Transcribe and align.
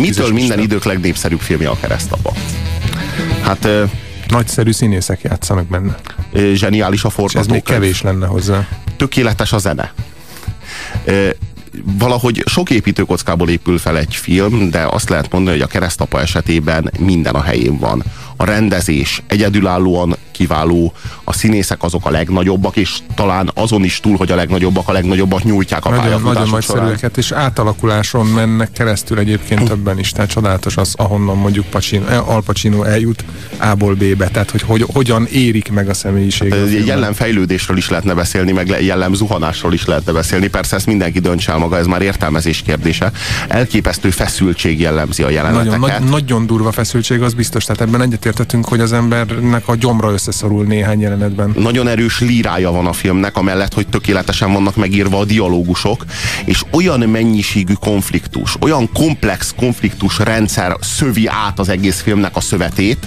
Mitől 0.00 0.32
minden 0.32 0.58
idők 0.58 0.84
legnépszerűbb 0.84 1.40
filmje 1.40 1.68
a 1.68 1.76
keresztapa? 1.80 2.32
Hát... 3.42 3.68
Nagyszerű 4.28 4.72
színészek 4.72 5.20
játszanak 5.22 5.66
benne. 5.66 5.96
Zseniális 6.54 7.04
a 7.04 7.10
forgatókönyv. 7.10 7.46
ez 7.46 7.52
még 7.52 7.62
kevés 7.62 8.02
lenne 8.02 8.26
hozzá. 8.26 8.68
Tökéletes 8.96 9.52
a 9.52 9.58
zene 9.58 9.92
valahogy 11.84 12.42
sok 12.46 12.70
építőkockából 12.70 13.48
épül 13.48 13.78
fel 13.78 13.98
egy 13.98 14.14
film, 14.14 14.70
de 14.70 14.86
azt 14.90 15.08
lehet 15.08 15.32
mondani, 15.32 15.56
hogy 15.56 15.66
a 15.66 15.70
keresztapa 15.70 16.20
esetében 16.20 16.90
minden 16.98 17.34
a 17.34 17.42
helyén 17.42 17.78
van. 17.78 18.04
A 18.36 18.44
rendezés 18.44 19.22
egyedülállóan 19.26 20.16
kiváló, 20.36 20.92
a 21.24 21.32
színészek 21.32 21.82
azok 21.82 22.06
a 22.06 22.10
legnagyobbak, 22.10 22.76
és 22.76 22.98
talán 23.14 23.50
azon 23.54 23.84
is 23.84 24.00
túl, 24.00 24.16
hogy 24.16 24.32
a 24.32 24.34
legnagyobbak, 24.34 24.88
a 24.88 24.92
legnagyobbak 24.92 25.42
nyújtják 25.42 25.84
a 25.84 25.90
nagyon, 25.90 26.22
nagyon 26.22 26.48
nagyszerűeket, 26.48 27.16
és 27.16 27.32
átalakuláson 27.32 28.26
mennek 28.26 28.72
keresztül 28.72 29.18
egyébként 29.18 29.64
többen 29.64 29.98
is, 29.98 30.10
tehát 30.10 30.30
csodálatos 30.30 30.76
az, 30.76 30.94
ahonnan 30.96 31.36
mondjuk 31.36 31.66
Pacino, 31.66 32.06
eh, 32.06 32.28
Al 32.28 32.42
Pacino 32.42 32.82
eljut 32.82 33.24
A-ból 33.58 33.94
B-be, 33.94 34.28
tehát 34.28 34.50
hogy, 34.50 34.62
hogy 34.62 34.84
hogyan 34.92 35.26
érik 35.26 35.72
meg 35.72 35.88
a 35.88 35.94
személyiség. 35.94 36.54
Hát, 36.54 36.86
jellemfejlődésről 36.86 37.76
is 37.76 37.88
lehetne 37.88 38.14
beszélni, 38.14 38.52
meg 38.52 38.76
jellemzuhanásról 38.80 39.72
is 39.72 39.84
lehetne 39.84 40.12
beszélni, 40.12 40.48
persze 40.48 40.76
ezt 40.76 40.86
mindenki 40.86 41.18
döntse 41.18 41.52
el 41.52 41.58
maga, 41.58 41.76
ez 41.76 41.86
már 41.86 42.02
értelmezés 42.02 42.62
kérdése. 42.62 43.12
Elképesztő 43.48 44.10
feszültség 44.10 44.80
jellemzi 44.80 45.22
a 45.22 45.30
jeleneteket. 45.30 45.78
Nagyon, 45.78 46.00
nagy, 46.00 46.10
nagyon 46.10 46.46
durva 46.46 46.72
feszültség, 46.72 47.22
az 47.22 47.34
biztos, 47.34 47.64
tehát 47.64 47.80
ebben 47.80 48.00
egyetértettünk, 48.26 48.68
hogy 48.68 48.80
az 48.80 48.92
embernek 48.92 49.68
a 49.68 49.74
gyomra 49.74 50.12
összeszorul 50.12 50.64
néhány 50.64 51.00
jelenetben. 51.00 51.54
Nagyon 51.58 51.88
erős 51.88 52.20
lírája 52.20 52.70
van 52.70 52.86
a 52.86 52.92
filmnek, 52.92 53.36
amellett, 53.36 53.74
hogy 53.74 53.88
tökéletesen 53.88 54.52
vannak 54.52 54.76
megírva 54.76 55.18
a 55.18 55.24
dialógusok, 55.24 56.04
és 56.44 56.62
olyan 56.70 57.00
mennyiségű 57.00 57.72
konfliktus, 57.72 58.56
olyan 58.60 58.90
komplex 58.92 59.54
konfliktus 59.56 60.18
rendszer 60.18 60.76
szövi 60.80 61.26
át 61.26 61.58
az 61.58 61.68
egész 61.68 62.00
filmnek 62.00 62.36
a 62.36 62.40
szövetét, 62.40 63.06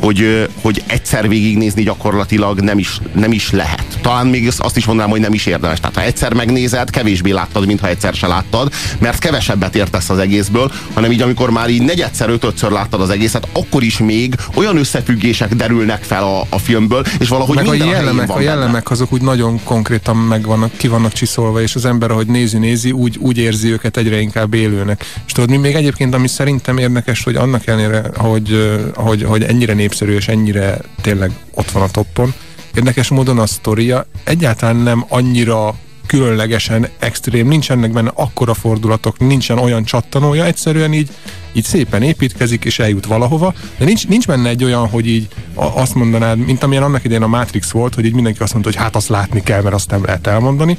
hogy, 0.00 0.48
hogy 0.62 0.82
egyszer 0.86 1.28
végignézni 1.28 1.82
gyakorlatilag 1.82 2.60
nem 2.60 2.78
is, 2.78 3.00
nem 3.14 3.32
is 3.32 3.50
lehet. 3.50 3.98
Talán 4.02 4.26
még 4.26 4.52
azt 4.58 4.76
is 4.76 4.84
mondanám, 4.84 5.10
hogy 5.10 5.20
nem 5.20 5.32
is 5.32 5.46
érdemes. 5.46 5.80
Tehát 5.80 5.96
ha 5.96 6.02
egyszer 6.02 6.32
megnézed, 6.32 6.90
kevésbé 6.90 7.30
láttad, 7.30 7.66
mintha 7.66 7.88
egyszer 7.88 8.14
se 8.14 8.26
láttad, 8.26 8.72
mert 8.98 9.18
kevesebbet 9.18 9.74
értesz 9.76 10.10
az 10.10 10.18
egészből, 10.18 10.72
hanem 10.94 11.12
így 11.12 11.22
amikor 11.22 11.50
már 11.50 11.68
így 11.68 11.82
negyedszer, 11.82 12.28
ötödször 12.28 12.70
láttad 12.70 13.00
az 13.00 13.10
egészet, 13.10 13.48
akkor 13.52 13.82
is 13.82 13.98
még 13.98 14.34
olyan 14.54 14.76
összefüggések 14.76 15.54
derülnek 15.54 16.02
fel 16.02 16.22
a, 16.22 16.46
a 16.48 16.58
filmből, 16.58 17.04
és 17.18 17.28
valahogy 17.28 17.56
meg 17.56 17.68
minden 17.68 17.88
a 17.88 17.90
jellemek, 17.90 18.30
a, 18.30 18.34
a 18.34 18.40
jellemek 18.40 18.70
benne. 18.70 18.84
azok 18.84 19.12
úgy 19.12 19.22
nagyon 19.22 19.60
konkrétan 19.64 20.16
meg 20.16 20.46
vannak, 20.46 20.76
ki 20.76 20.88
vannak 20.88 21.12
csiszolva, 21.12 21.60
és 21.60 21.74
az 21.74 21.84
ember, 21.84 22.10
ahogy 22.10 22.26
nézi, 22.26 22.58
nézi, 22.58 22.92
úgy, 22.92 23.16
úgy 23.18 23.38
érzi 23.38 23.72
őket 23.72 23.96
egyre 23.96 24.20
inkább 24.20 24.54
élőnek. 24.54 25.04
És 25.26 25.32
tudod, 25.32 25.50
mi 25.50 25.56
még 25.56 25.74
egyébként, 25.74 26.14
ami 26.14 26.28
szerintem 26.28 26.78
érdekes, 26.78 27.24
hogy 27.24 27.36
annak 27.36 27.66
ellenére, 27.66 28.02
hogy, 28.16 28.78
hogy, 28.94 29.22
hogy 29.22 29.42
ennyire 29.42 29.72
népszerű 29.72 30.14
és 30.14 30.28
ennyire 30.28 30.78
tényleg 31.00 31.30
ott 31.54 31.70
van 31.70 31.82
a 31.82 31.88
toppon, 31.88 32.34
érdekes 32.74 33.08
módon 33.08 33.38
a 33.38 33.46
sztoria 33.46 34.06
egyáltalán 34.24 34.76
nem 34.76 35.04
annyira 35.08 35.74
különlegesen 36.10 36.88
extrém, 36.98 37.48
nincsenek 37.48 37.92
benne 37.92 38.10
akkora 38.14 38.54
fordulatok, 38.54 39.18
nincsen 39.18 39.58
olyan 39.58 39.84
csattanója, 39.84 40.44
egyszerűen 40.44 40.92
így, 40.92 41.08
így 41.52 41.64
szépen 41.64 42.02
építkezik 42.02 42.64
és 42.64 42.78
eljut 42.78 43.06
valahova, 43.06 43.54
de 43.78 43.84
nincs, 43.84 44.08
nincs 44.08 44.26
benne 44.26 44.48
egy 44.48 44.64
olyan, 44.64 44.88
hogy 44.88 45.06
így 45.06 45.28
azt 45.54 45.94
mondanád, 45.94 46.38
mint 46.38 46.62
amilyen 46.62 46.82
annak 46.82 47.04
idején 47.04 47.22
a 47.22 47.26
Matrix 47.26 47.70
volt, 47.70 47.94
hogy 47.94 48.04
így 48.04 48.14
mindenki 48.14 48.42
azt 48.42 48.52
mondta, 48.52 48.70
hogy 48.70 48.80
hát 48.80 48.96
azt 48.96 49.08
látni 49.08 49.42
kell, 49.42 49.62
mert 49.62 49.74
azt 49.74 49.90
nem 49.90 50.04
lehet 50.04 50.26
elmondani, 50.26 50.78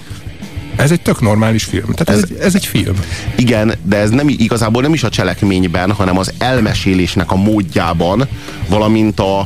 ez 0.76 0.92
egy 0.92 1.02
tök 1.02 1.22
normális 1.22 1.64
film. 1.64 1.94
Tehát 1.94 2.24
ez, 2.24 2.30
ez, 2.32 2.44
ez 2.46 2.56
egy 2.56 2.66
film. 2.66 2.96
Igen, 3.36 3.74
de 3.84 3.98
ez 3.98 4.10
nem 4.10 4.28
igazából 4.30 4.82
nem 4.82 4.94
is 4.94 5.04
a 5.04 5.10
cselekményben, 5.10 5.92
hanem 5.92 6.18
az 6.18 6.34
elmesélésnek 6.38 7.32
a 7.32 7.36
módjában, 7.36 8.28
valamint 8.68 9.20
a, 9.20 9.40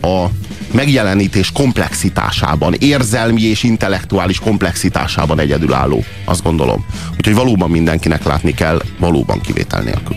a 0.00 0.30
megjelenítés 0.72 1.52
komplexitásában, 1.52 2.74
érzelmi 2.78 3.42
és 3.42 3.62
intellektuális 3.62 4.38
komplexitásában 4.38 5.38
egyedülálló, 5.38 6.04
azt 6.24 6.42
gondolom. 6.42 6.84
Úgyhogy 7.16 7.34
valóban 7.34 7.70
mindenkinek 7.70 8.24
látni 8.24 8.54
kell, 8.54 8.80
valóban 8.98 9.40
kivétel 9.40 9.82
nélkül. 9.82 10.16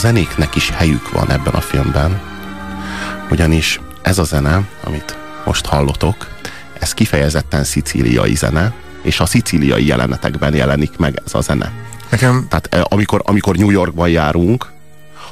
Zenéknek 0.00 0.54
is 0.54 0.70
helyük 0.70 1.10
van 1.10 1.30
ebben 1.30 1.54
a 1.54 1.60
filmben, 1.60 2.20
ugyanis 3.30 3.80
ez 4.02 4.18
a 4.18 4.24
zene, 4.24 4.68
amit 4.84 5.16
most 5.44 5.66
hallotok, 5.66 6.26
ez 6.78 6.94
kifejezetten 6.94 7.64
szicíliai 7.64 8.34
zene, 8.34 8.72
és 9.02 9.20
a 9.20 9.26
szicíliai 9.26 9.86
jelenetekben 9.86 10.54
jelenik 10.54 10.96
meg 10.96 11.20
ez 11.24 11.34
a 11.34 11.40
zene. 11.40 11.72
Nekem... 12.10 12.46
Tehát 12.48 12.74
eh, 12.74 12.80
amikor, 12.88 13.22
amikor 13.24 13.56
New 13.56 13.70
Yorkban 13.70 14.08
járunk, 14.08 14.66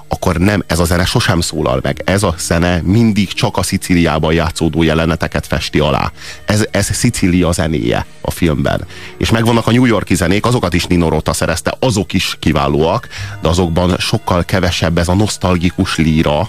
akkor 0.09 0.37
nem, 0.37 0.65
ez 0.67 0.79
a 0.79 0.85
zene 0.85 1.05
sosem 1.05 1.41
szólal 1.41 1.81
meg. 1.83 2.03
Ez 2.05 2.23
a 2.23 2.35
zene 2.39 2.81
mindig 2.85 3.33
csak 3.33 3.57
a 3.57 3.63
Szicíliában 3.63 4.33
játszódó 4.33 4.83
jeleneteket 4.83 5.47
festi 5.47 5.79
alá. 5.79 6.13
Ez, 6.45 6.67
ez 6.71 6.87
Szicília 6.87 7.53
zenéje 7.53 8.07
a 8.21 8.31
filmben. 8.31 8.87
És 9.17 9.31
megvannak 9.31 9.67
a 9.67 9.71
New 9.71 9.85
Yorki 9.85 10.15
zenék, 10.15 10.47
azokat 10.47 10.75
is 10.75 10.85
Nino 10.85 11.09
Rota 11.09 11.33
szerezte, 11.33 11.77
azok 11.81 12.13
is 12.13 12.37
kiválóak, 12.39 13.09
de 13.41 13.49
azokban 13.49 13.97
sokkal 13.99 14.45
kevesebb 14.45 14.99
ez 14.99 15.09
a 15.09 15.15
nosztalgikus 15.15 15.97
líra, 15.97 16.49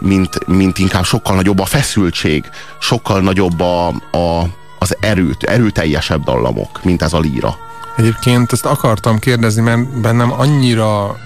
mint, 0.00 0.46
mint 0.46 0.78
inkább 0.78 1.04
sokkal 1.04 1.34
nagyobb 1.34 1.58
a 1.58 1.64
feszültség, 1.64 2.44
sokkal 2.80 3.20
nagyobb 3.20 3.60
a, 3.60 3.86
a, 4.10 4.48
az 4.78 4.96
erőt, 5.00 5.42
erőteljesebb 5.42 6.24
dallamok, 6.24 6.84
mint 6.84 7.02
ez 7.02 7.12
a 7.12 7.18
líra. 7.18 7.56
Egyébként 7.96 8.52
ezt 8.52 8.66
akartam 8.66 9.18
kérdezni, 9.18 9.62
mert 9.62 10.00
bennem 10.00 10.32
annyira 10.32 11.16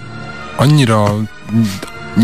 annyira 0.59 1.15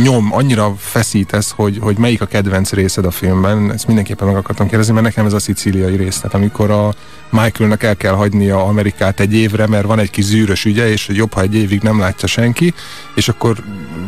nyom, 0.03 0.33
annyira 0.33 0.75
feszítesz, 0.77 1.51
hogy, 1.55 1.77
hogy 1.81 1.97
melyik 1.97 2.21
a 2.21 2.25
kedvenc 2.25 2.71
részed 2.71 3.05
a 3.05 3.11
filmben. 3.11 3.71
Ezt 3.71 3.87
mindenképpen 3.87 4.27
meg 4.27 4.35
akartam 4.35 4.67
kérdezni, 4.67 4.93
mert 4.93 5.05
nekem 5.05 5.25
ez 5.25 5.33
a 5.33 5.39
szicíliai 5.39 5.95
rész. 5.95 6.15
Tehát 6.15 6.33
amikor 6.33 6.71
a 6.71 6.93
Michaelnek 7.29 7.83
el 7.83 7.95
kell 7.95 8.13
hagynia 8.13 8.65
Amerikát 8.65 9.19
egy 9.19 9.33
évre, 9.33 9.67
mert 9.67 9.85
van 9.85 9.99
egy 9.99 10.09
kis 10.09 10.23
zűrös 10.23 10.65
ügye, 10.65 10.89
és 10.89 11.07
jobb, 11.07 11.33
ha 11.33 11.41
egy 11.41 11.55
évig 11.55 11.81
nem 11.81 11.99
látja 11.99 12.27
senki, 12.27 12.73
és 13.15 13.29
akkor 13.29 13.57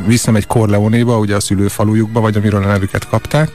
visszamegy 0.06 0.48
Corleonéba, 0.48 1.18
ugye 1.18 1.36
a 1.36 1.40
szülőfalujukba, 1.40 2.20
vagy 2.20 2.38
amiről 2.38 2.64
a 2.64 2.68
nevüket 2.68 3.08
kapták, 3.08 3.52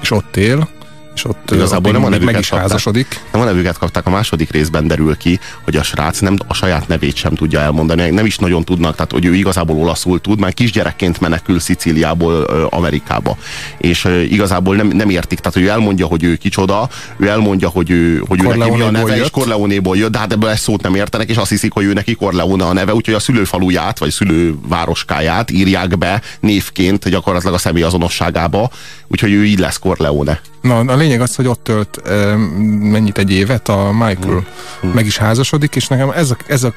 és 0.00 0.10
ott 0.10 0.36
él, 0.36 0.68
és 1.14 1.24
ott 1.24 1.50
Igazából 1.50 1.92
nem 1.92 2.04
a 2.04 2.08
nevüket 2.08 2.32
meg 2.32 2.40
is 2.40 2.48
kapták. 2.48 2.68
házasodik. 2.68 3.20
Nem 3.32 3.40
a 3.40 3.44
nevüket 3.44 3.78
kapták, 3.78 4.06
a 4.06 4.10
második 4.10 4.50
részben 4.50 4.86
derül 4.86 5.16
ki, 5.16 5.40
hogy 5.64 5.76
a 5.76 5.82
srác 5.82 6.18
nem 6.18 6.36
a 6.46 6.54
saját 6.54 6.88
nevét 6.88 7.16
sem 7.16 7.34
tudja 7.34 7.60
elmondani, 7.60 8.10
nem 8.10 8.26
is 8.26 8.36
nagyon 8.38 8.64
tudnak, 8.64 8.94
tehát 8.94 9.12
hogy 9.12 9.24
ő 9.24 9.34
igazából 9.34 9.76
olaszul 9.76 10.20
tud, 10.20 10.38
már 10.40 10.54
kisgyerekként 10.54 11.20
menekül 11.20 11.60
Szicíliából 11.60 12.42
Amerikába. 12.70 13.36
És 13.78 14.08
igazából 14.28 14.76
nem, 14.76 14.86
nem 14.88 15.10
értik, 15.10 15.38
tehát 15.38 15.54
hogy 15.54 15.62
ő 15.62 15.68
elmondja, 15.68 16.06
hogy 16.06 16.22
ő 16.24 16.36
kicsoda, 16.36 16.88
ő 17.16 17.28
elmondja, 17.28 17.68
hogy 17.68 17.90
ő, 17.90 18.22
hogy 18.28 18.44
ő 18.44 18.56
neki 18.56 18.80
a 18.80 18.90
neve, 18.90 19.12
és 19.12 19.18
jött. 19.18 19.30
Corleonéból 19.30 19.96
jött, 19.96 20.10
de 20.10 20.18
hát 20.18 20.32
ebből 20.32 20.50
egy 20.50 20.58
szót 20.58 20.82
nem 20.82 20.94
értenek, 20.94 21.28
és 21.28 21.36
azt 21.36 21.50
hiszik, 21.50 21.72
hogy 21.72 21.84
ő 21.84 21.92
neki 21.92 22.14
Corleone 22.14 22.64
a 22.64 22.72
neve, 22.72 22.94
úgyhogy 22.94 23.14
a 23.14 23.20
szülőfaluját, 23.20 23.98
vagy 23.98 24.10
szülővároskáját 24.10 25.50
írják 25.50 25.98
be 25.98 26.22
névként 26.40 27.08
gyakorlatilag 27.08 27.54
a 27.54 27.58
személyazonosságába, 27.58 28.70
úgyhogy 29.08 29.32
ő 29.32 29.44
így 29.44 29.58
lesz 29.58 29.78
Corleone. 29.78 30.40
Na, 30.62 30.78
a 30.78 30.96
lényeg 30.96 31.20
az, 31.20 31.34
hogy 31.34 31.46
ott 31.46 31.64
tölt 31.64 31.96
e, 32.06 32.36
mennyit 32.80 33.18
egy 33.18 33.30
évet? 33.30 33.68
A 33.68 33.92
Michael, 33.92 34.46
meg 34.94 35.06
is 35.06 35.16
házasodik, 35.16 35.76
és 35.76 35.86
nekem 35.86 36.10
ez 36.10 36.30
a, 36.30 36.36
ez 36.46 36.62
a 36.62 36.72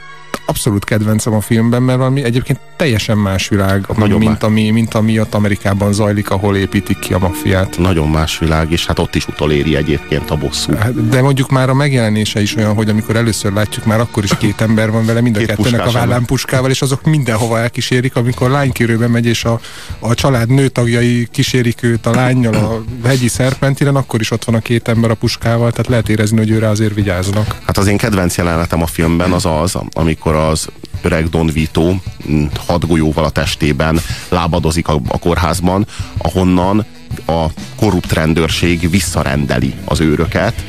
abszolút 0.45 0.83
kedvencem 0.85 1.33
a 1.33 1.41
filmben, 1.41 1.81
mert 1.81 1.97
valami 1.97 2.23
egyébként 2.23 2.59
teljesen 2.75 3.17
más 3.17 3.47
világ, 3.47 3.85
Nagyon 3.97 4.19
mint, 4.19 4.31
más. 4.31 4.41
ami, 4.41 4.69
mint 4.69 4.93
ami 4.93 5.19
ott 5.19 5.33
Amerikában 5.33 5.93
zajlik, 5.93 6.29
ahol 6.29 6.57
építik 6.57 6.99
ki 6.99 7.13
a 7.13 7.17
maffiát. 7.17 7.77
Nagyon 7.77 8.09
más 8.09 8.39
világ, 8.39 8.71
és 8.71 8.85
hát 8.85 8.99
ott 8.99 9.15
is 9.15 9.27
utoléri 9.27 9.75
egyébként 9.75 10.29
a 10.29 10.35
bosszú. 10.35 10.73
Hát, 10.73 11.07
De 11.09 11.21
mondjuk 11.21 11.49
már 11.49 11.69
a 11.69 11.73
megjelenése 11.73 12.41
is 12.41 12.55
olyan, 12.55 12.73
hogy 12.73 12.89
amikor 12.89 13.15
először 13.15 13.53
látjuk, 13.53 13.85
már 13.85 13.99
akkor 13.99 14.23
is 14.23 14.37
két 14.37 14.61
ember 14.61 14.91
van 14.91 15.05
vele, 15.05 15.21
mind 15.21 15.35
a 15.35 15.39
Két 15.39 15.47
kettőnek 15.47 15.87
a 15.87 15.91
vállán 15.91 16.25
puskával, 16.25 16.69
és 16.69 16.81
azok 16.81 17.03
mindenhova 17.03 17.59
elkísérik, 17.59 18.15
amikor 18.15 18.49
lánykérőbe 18.49 19.07
megy, 19.07 19.25
és 19.25 19.45
a, 19.45 19.59
a 19.99 20.13
család 20.13 20.49
nőtagjai 20.49 21.27
kísérik 21.31 21.83
őt 21.83 22.05
a 22.05 22.11
lányjal 22.11 22.53
a 22.55 22.83
hegyi 23.07 23.27
szerpentiren, 23.27 23.95
akkor 23.95 24.19
is 24.19 24.31
ott 24.31 24.43
van 24.43 24.55
a 24.55 24.59
két 24.59 24.87
ember 24.87 25.11
a 25.11 25.15
puskával, 25.15 25.71
tehát 25.71 25.87
lehet 25.87 26.09
érezni, 26.09 26.37
hogy 26.37 26.49
őre 26.49 26.69
azért 26.69 26.93
vigyáznak. 26.93 27.55
Hát 27.65 27.77
az 27.77 27.87
én 27.87 27.97
kedvenc 27.97 28.37
jelenetem 28.37 28.81
a 28.81 28.85
filmben 28.85 29.31
az 29.31 29.45
az, 29.45 29.77
amikor 29.93 30.24
az 30.33 30.69
öreg 31.01 31.29
Don 31.29 31.47
Vito 31.47 31.93
mm, 32.29 32.45
hat 32.67 32.87
golyóval 32.87 33.23
a 33.23 33.29
testében 33.29 33.99
lábadozik 34.29 34.87
a, 34.87 34.99
a 35.07 35.17
kórházban, 35.17 35.87
ahonnan 36.17 36.85
a 37.25 37.45
korrupt 37.75 38.11
rendőrség 38.11 38.89
visszarendeli 38.89 39.73
az 39.85 39.99
őröket, 39.99 40.63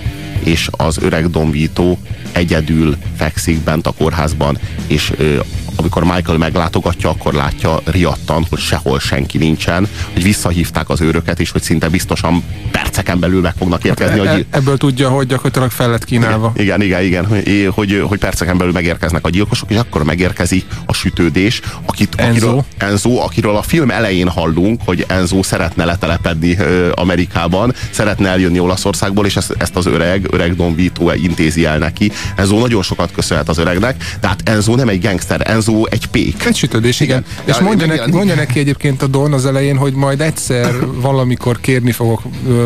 és 0.44 0.69
az 0.70 0.99
öreg 0.99 1.31
Don 1.31 1.50
Vito 1.50 1.97
egyedül 2.32 2.97
fekszik 3.17 3.58
bent 3.58 3.87
a 3.87 3.93
kórházban, 3.93 4.58
és 4.87 5.12
ö, 5.17 5.41
amikor 5.76 6.05
Michael 6.05 6.38
meglátogatja, 6.38 7.11
akkor 7.11 7.34
látja 7.34 7.81
riadtan, 7.84 8.46
hogy 8.50 8.58
sehol 8.58 8.99
senki 8.99 9.38
nincsen, 9.38 9.88
hogy 10.12 10.23
visszahívták 10.23 10.88
az 10.88 11.00
őröket, 11.00 11.40
és 11.40 11.50
hogy 11.50 11.62
szinte 11.62 11.88
biztosan 11.88 12.43
perceken 12.70 13.19
belül 13.19 13.40
meg 13.40 13.55
fognak 13.58 13.84
érkezni, 13.84 14.19
E- 14.19 14.31
hogy 14.31 14.46
e- 14.50 14.56
ebből 14.56 14.76
tudja, 14.76 15.08
hogy 15.08 15.26
gyakorlatilag 15.26 15.70
fel 15.70 15.90
lett 15.90 16.05
kínálva. 16.05 16.52
igen, 16.56 16.82
igen, 16.82 17.02
igen, 17.02 17.26
hogy, 17.26 17.69
hogy, 17.75 18.02
hogy 18.08 18.19
perceken 18.19 18.58
belül 18.58 18.73
megérkeznek 18.73 19.26
a 19.26 19.31
gyilkosok, 19.31 19.70
és 19.70 19.76
akkor 19.76 20.05
megérkezik 20.05 20.64
a 20.87 20.93
sütődés, 20.93 21.61
akit, 21.87 22.14
Enzo. 22.17 22.34
Akiről, 22.37 22.64
Enzo, 22.79 23.17
akiről 23.17 23.56
a 23.56 23.62
film 23.62 23.90
elején 23.90 24.29
hallunk, 24.29 24.81
hogy 24.84 25.05
Enzo 25.08 25.43
szeretne 25.43 25.84
letelepedni 25.84 26.58
Amerikában, 26.94 27.75
szeretne 27.90 28.29
eljönni 28.29 28.58
Olaszországból, 28.58 29.26
és 29.26 29.37
ezt, 29.37 29.55
ezt 29.58 29.76
az 29.76 29.87
öreg, 29.87 30.26
öreg 30.31 30.56
Don 30.56 30.75
Vito 30.75 31.12
intézi 31.14 31.64
el 31.64 31.79
neki. 31.79 32.12
Enzo 32.37 32.58
nagyon 32.58 32.82
sokat 32.82 33.12
köszönhet 33.12 33.49
az 33.49 33.58
öregnek, 33.58 34.17
tehát 34.20 34.49
Enzo 34.49 34.75
nem 34.75 34.88
egy 34.88 35.00
gangster, 35.00 35.50
Enzo 35.50 35.65
egy 35.90 36.06
pék. 36.06 36.44
Egy 36.44 36.56
sütődés, 36.56 37.00
igen. 37.00 37.24
Igen. 37.28 37.42
És 37.44 37.56
Ja, 37.58 37.62
mondja 37.64 37.86
neki, 37.86 38.10
mondja 38.10 38.34
neki 38.34 38.58
egyébként 38.58 39.02
a 39.02 39.06
Don 39.06 39.32
az 39.32 39.46
elején, 39.46 39.76
hogy 39.76 39.92
majd 39.92 40.20
egyszer 40.20 40.74
valamikor 40.94 41.60
kérni 41.60 41.92
fogok 41.92 42.22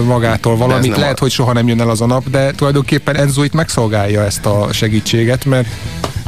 magától 0.07 0.57
valamit. 0.57 0.97
Lehet, 0.97 1.17
a- 1.19 1.21
hogy 1.21 1.31
soha 1.31 1.53
nem 1.53 1.69
jön 1.69 1.81
el 1.81 1.91
az 1.91 2.01
a 2.01 2.07
nap, 2.07 2.31
de 2.31 2.51
tulajdonképpen 2.53 3.17
Enzo 3.17 3.43
itt 3.43 3.53
megszolgálja 3.53 4.25
ezt 4.25 4.47
a 4.47 4.69
segítséget, 4.73 5.45
mert 5.45 5.67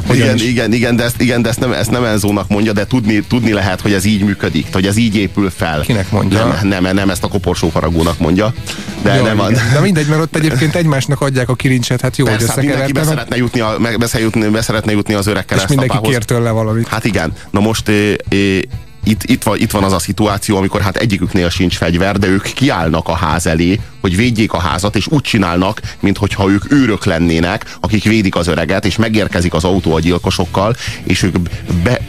hogyan 0.07 0.23
Igen, 0.23 0.35
is- 0.35 0.43
igen, 0.43 0.73
igen, 0.73 0.95
de 0.95 1.03
ezt, 1.03 1.21
igen, 1.21 1.41
de 1.41 1.49
ezt 1.49 1.59
nem, 1.59 1.71
ezt 1.71 1.91
nem 1.91 2.03
Enzónak 2.03 2.47
mondja, 2.47 2.73
de 2.73 2.85
tudni, 2.85 3.23
tudni 3.27 3.51
lehet, 3.51 3.81
hogy 3.81 3.93
ez 3.93 4.05
így 4.05 4.23
működik, 4.23 4.67
hogy 4.71 4.85
ez 4.85 4.97
így 4.97 5.15
épül 5.15 5.49
fel. 5.55 5.81
Kinek 5.81 6.11
mondja? 6.11 6.59
Nem, 6.63 6.83
nem, 6.83 6.95
nem 6.95 7.09
ezt 7.09 7.23
a 7.23 7.27
koporsó 7.27 7.69
faragónak 7.69 8.19
mondja. 8.19 8.53
De 9.01 9.15
Jó, 9.15 9.23
nem 9.23 9.37
igen. 9.37 9.53
De 9.73 9.79
mindegy, 9.79 10.07
mert 10.07 10.21
ott 10.21 10.35
egyébként 10.35 10.75
egymásnak 10.75 11.21
adják 11.21 11.49
a 11.49 11.55
kilincset, 11.55 12.01
hát 12.01 12.17
jó, 12.17 12.25
Persze, 12.25 12.45
hogy 12.45 12.55
hát 12.55 12.63
mindenki 12.63 12.91
be 12.91 13.03
szeretne 13.03 13.35
jutni, 13.35 13.59
a, 13.59 13.75
meg, 13.79 13.97
be, 13.97 14.07
jutni, 14.19 14.47
be 14.47 14.61
szeretne 14.61 14.91
jutni 14.91 15.13
az 15.13 15.27
öreg 15.27 15.45
és 15.55 15.67
mindenki 15.67 15.97
kér 16.01 16.23
tőle 16.23 16.49
valamit. 16.49 16.87
Hát 16.87 17.05
igen, 17.05 17.33
na 17.49 17.59
most 17.59 17.87
é, 17.87 18.15
é, 18.29 18.67
itt, 19.03 19.23
itt, 19.23 19.43
van, 19.43 19.59
itt 19.59 19.71
van 19.71 19.83
az 19.83 19.93
a 19.93 19.99
szituáció, 19.99 20.57
amikor 20.57 20.81
hát 20.81 20.97
egyiküknél 20.97 21.49
sincs 21.49 21.77
fegyver, 21.77 22.19
de 22.19 22.27
ők 22.27 22.41
kiállnak 22.41 23.07
a 23.07 23.15
ház 23.15 23.47
elé, 23.47 23.79
hogy 24.01 24.15
védjék 24.15 24.53
a 24.53 24.59
házat, 24.59 24.95
és 24.95 25.07
úgy 25.07 25.21
csinálnak, 25.21 25.81
mintha 25.99 26.49
ők 26.49 26.71
őrök 26.71 27.05
lennének, 27.05 27.77
akik 27.79 28.03
védik 28.03 28.35
az 28.35 28.47
öreget, 28.47 28.85
és 28.85 28.95
megérkezik 28.95 29.53
az 29.53 29.63
autó 29.63 29.93
a 29.93 29.99
gyilkosokkal, 29.99 30.75
és 31.03 31.23
ők 31.23 31.39
be, 31.39 31.49
be, 31.83 31.99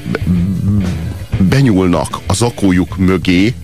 benyúlnak 1.38 2.18
a 2.26 2.34
zakójuk 2.34 2.96
mögé, 2.96 3.54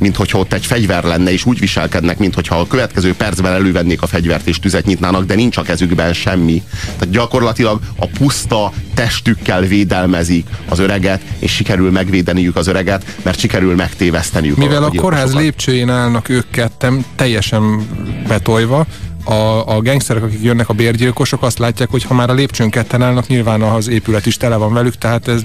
mint 0.00 0.16
hogyha 0.16 0.38
ott 0.38 0.52
egy 0.52 0.66
fegyver 0.66 1.04
lenne, 1.04 1.32
és 1.32 1.44
úgy 1.44 1.58
viselkednek, 1.58 2.18
mint 2.18 2.34
hogyha 2.34 2.58
a 2.60 2.66
következő 2.66 3.14
percben 3.14 3.52
elővennék 3.52 4.02
a 4.02 4.06
fegyvert 4.06 4.46
és 4.46 4.58
tüzet 4.58 4.86
nyitnának, 4.86 5.24
de 5.24 5.34
nincs 5.34 5.56
a 5.56 5.62
kezükben 5.62 6.12
semmi. 6.12 6.62
Tehát 6.98 7.10
gyakorlatilag 7.10 7.80
a 7.96 8.06
puszta 8.06 8.72
testükkel 8.94 9.60
védelmezik 9.60 10.46
az 10.68 10.78
öreget, 10.78 11.20
és 11.38 11.54
sikerül 11.54 11.90
megvédeniük 11.90 12.56
az 12.56 12.66
öreget, 12.66 13.04
mert 13.22 13.38
sikerül 13.38 13.74
megtéveszteniük 13.74 14.56
Mivel 14.56 14.82
a 14.82 14.90
gyilkosokat. 14.90 15.02
kórház 15.02 15.34
lépcsőjén 15.34 15.90
állnak 15.90 16.28
ők 16.28 16.50
ketten, 16.50 17.04
teljesen 17.16 17.86
betolva, 18.28 18.86
a, 19.24 19.74
a 19.74 19.80
gangsterek, 19.82 20.22
akik 20.22 20.42
jönnek 20.42 20.68
a 20.68 20.72
bérgyilkosok, 20.72 21.42
azt 21.42 21.58
látják, 21.58 21.90
hogy 21.90 22.02
ha 22.02 22.14
már 22.14 22.30
a 22.30 22.34
lépcsőn 22.34 22.70
ketten 22.70 23.02
állnak, 23.02 23.26
nyilván 23.26 23.62
az 23.62 23.88
épület 23.88 24.26
is 24.26 24.36
tele 24.36 24.56
van 24.56 24.72
velük, 24.72 24.98
tehát 24.98 25.28
ez 25.28 25.42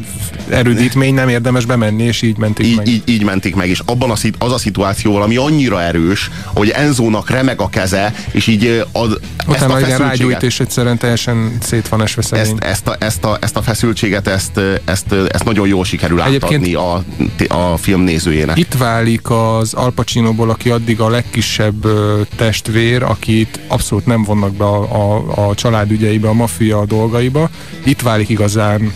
erődítmény, 0.49 1.13
nem 1.13 1.29
érdemes 1.29 1.65
bemenni, 1.65 2.03
és 2.03 2.21
így 2.21 2.37
mentik 2.37 2.75
meg. 2.75 2.87
így, 2.87 2.93
így, 2.93 3.01
így 3.05 3.23
mentik 3.23 3.55
meg, 3.55 3.69
és 3.69 3.81
abban 3.85 4.11
a, 4.11 4.15
az 4.37 4.51
a 4.51 4.57
szituáció 4.57 5.11
valami 5.11 5.35
annyira 5.35 5.81
erős, 5.81 6.29
hogy 6.45 6.69
Enzónak 6.69 7.29
remeg 7.29 7.61
a 7.61 7.69
keze, 7.69 8.13
és 8.31 8.47
így 8.47 8.85
ad, 8.91 9.19
ezt 9.37 9.61
a 9.61 9.65
Utána 9.65 9.97
rágyújt, 9.97 10.43
és 10.43 10.59
egyszerűen 10.59 10.97
teljesen 10.97 11.57
szét 11.61 11.87
van 11.87 12.01
esve 12.01 12.21
szegény. 12.21 12.57
ezt, 12.59 12.63
ezt, 12.63 12.87
a, 12.87 12.95
ezt, 12.99 13.23
a, 13.23 13.37
ezt 13.41 13.57
a 13.57 13.61
feszültséget, 13.61 14.27
ezt, 14.27 14.59
ezt, 14.85 15.11
ezt 15.11 15.43
nagyon 15.43 15.67
jól 15.67 15.85
sikerül 15.85 16.21
Egyébként- 16.21 16.43
átadni 16.53 16.73
a, 16.73 17.71
a 17.71 17.77
film 17.77 18.01
nézőjének. 18.01 18.57
Itt 18.57 18.73
válik 18.73 19.29
az 19.29 19.73
Al 19.73 19.91
Pacinoból, 19.91 20.49
aki 20.49 20.69
addig 20.69 20.99
a 20.99 21.09
legkisebb 21.09 21.87
testvér, 22.35 23.03
akit 23.03 23.59
abszolút 23.67 24.05
nem 24.05 24.23
vonnak 24.23 24.53
be 24.53 24.65
a, 24.65 24.81
a, 25.15 25.47
a 25.49 25.55
család 25.55 25.91
ügyeibe, 25.91 26.27
a 26.27 26.33
maffia 26.33 26.85
dolgaiba. 26.85 27.49
Itt 27.85 28.01
válik 28.01 28.29
igazán 28.29 28.93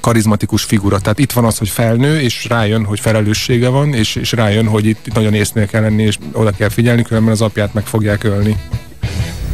karizmatikus 0.00 0.62
figura. 0.62 0.98
Tehát 0.98 1.18
itt 1.18 1.32
van 1.32 1.44
az, 1.44 1.58
hogy 1.58 1.68
felnő, 1.68 2.20
és 2.20 2.44
rájön, 2.48 2.84
hogy 2.84 3.00
felelőssége 3.00 3.68
van, 3.68 3.94
és, 3.94 4.16
és 4.16 4.32
rájön, 4.32 4.66
hogy 4.66 4.86
itt 4.86 5.14
nagyon 5.14 5.34
észnél 5.34 5.66
kell 5.66 5.82
lenni, 5.82 6.02
és 6.02 6.18
oda 6.32 6.50
kell 6.50 6.68
figyelni, 6.68 7.02
különben 7.02 7.32
az 7.32 7.40
apját 7.40 7.74
meg 7.74 7.86
fogják 7.86 8.24
ölni. 8.24 8.56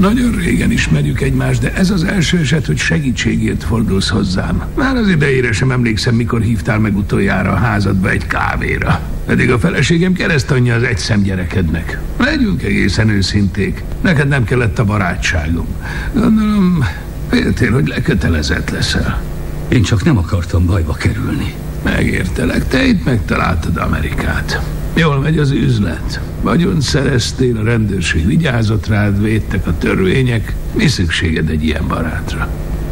Nagyon 0.00 0.32
régen 0.32 0.70
ismerjük 0.70 1.20
egymást, 1.20 1.60
de 1.60 1.72
ez 1.72 1.90
az 1.90 2.04
első 2.04 2.38
eset, 2.38 2.66
hogy 2.66 2.76
segítségért 2.76 3.64
fordulsz 3.64 4.08
hozzám. 4.08 4.62
Már 4.74 4.96
az 4.96 5.08
idejére 5.08 5.52
sem 5.52 5.70
emlékszem, 5.70 6.14
mikor 6.14 6.40
hívtál 6.40 6.78
meg 6.78 6.96
utoljára 6.96 7.52
a 7.52 7.56
házadba 7.56 8.10
egy 8.10 8.26
kávéra. 8.26 9.00
Pedig 9.26 9.50
a 9.50 9.58
feleségem 9.58 10.12
keresztanyja 10.12 10.74
az 10.74 10.82
egyszem 10.82 11.22
gyerekednek. 11.22 12.00
Legyünk 12.18 12.62
egészen 12.62 13.08
őszinték. 13.08 13.82
Neked 14.00 14.28
nem 14.28 14.44
kellett 14.44 14.78
a 14.78 14.84
barátságom. 14.84 15.66
Gondolom, 16.14 16.84
féltél, 17.30 17.72
hogy 17.72 17.86
lekötelezett 17.86 18.70
leszel. 18.70 19.22
Én 19.68 19.82
csak 19.82 20.04
nem 20.04 20.18
akartam 20.18 20.66
bajba 20.66 20.92
kerülni. 20.92 21.54
Megértelek, 21.82 22.68
te 22.68 22.84
itt 22.86 23.04
megtaláltad 23.04 23.76
Amerikát. 23.76 24.60
Jól 24.94 25.18
megy 25.18 25.38
az 25.38 25.50
üzlet. 25.50 26.20
Vagyont 26.40 26.82
szereztél, 26.82 27.56
a 27.56 27.62
rendőrség 27.62 28.26
vigyázott 28.26 28.86
rád, 28.86 29.22
védtek 29.22 29.66
a 29.66 29.78
törvények. 29.78 30.54
Mi 30.72 30.86
szükséged 30.86 31.48
egy 31.48 31.64
ilyen 31.64 31.88
barátra? 31.88 32.48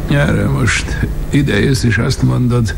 Erre 0.09 0.47
most 0.47 1.07
ide 1.29 1.59
jössz 1.59 1.83
és 1.83 1.97
azt 1.97 2.21
mondod, 2.21 2.75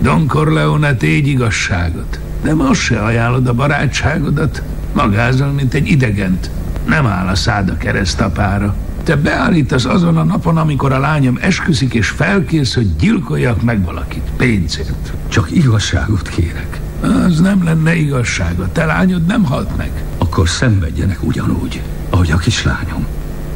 Don 0.00 0.26
Corleone 0.26 0.94
tégy 0.94 1.26
igazságot. 1.26 2.18
De 2.42 2.54
most 2.54 2.80
se 2.80 2.98
ajánlod 2.98 3.46
a 3.46 3.52
barátságodat, 3.52 4.62
magázol, 4.92 5.48
mint 5.48 5.74
egy 5.74 5.88
idegent. 5.88 6.50
Nem 6.86 7.06
áll 7.06 7.26
a 7.26 7.34
szád 7.34 7.68
a 7.68 7.76
keresztapára. 7.76 8.74
Te 9.04 9.16
beállítasz 9.16 9.84
azon 9.84 10.16
a 10.16 10.24
napon, 10.24 10.56
amikor 10.56 10.92
a 10.92 10.98
lányom 10.98 11.38
esküszik, 11.40 11.94
és 11.94 12.08
felkérsz, 12.08 12.74
hogy 12.74 12.96
gyilkoljak 12.96 13.62
meg 13.62 13.84
valakit 13.84 14.30
pénzért. 14.36 15.12
Csak 15.28 15.50
igazságot 15.50 16.28
kérek. 16.28 16.80
Az 17.02 17.40
nem 17.40 17.64
lenne 17.64 17.94
igazság. 17.94 18.60
A 18.60 18.72
te 18.72 18.84
lányod 18.84 19.26
nem 19.26 19.44
halt 19.44 19.76
meg. 19.76 19.90
Akkor 20.18 20.48
szenvedjenek 20.48 21.22
ugyanúgy, 21.22 21.82
ahogy 22.10 22.30
a 22.30 22.36
kislányom. 22.36 23.06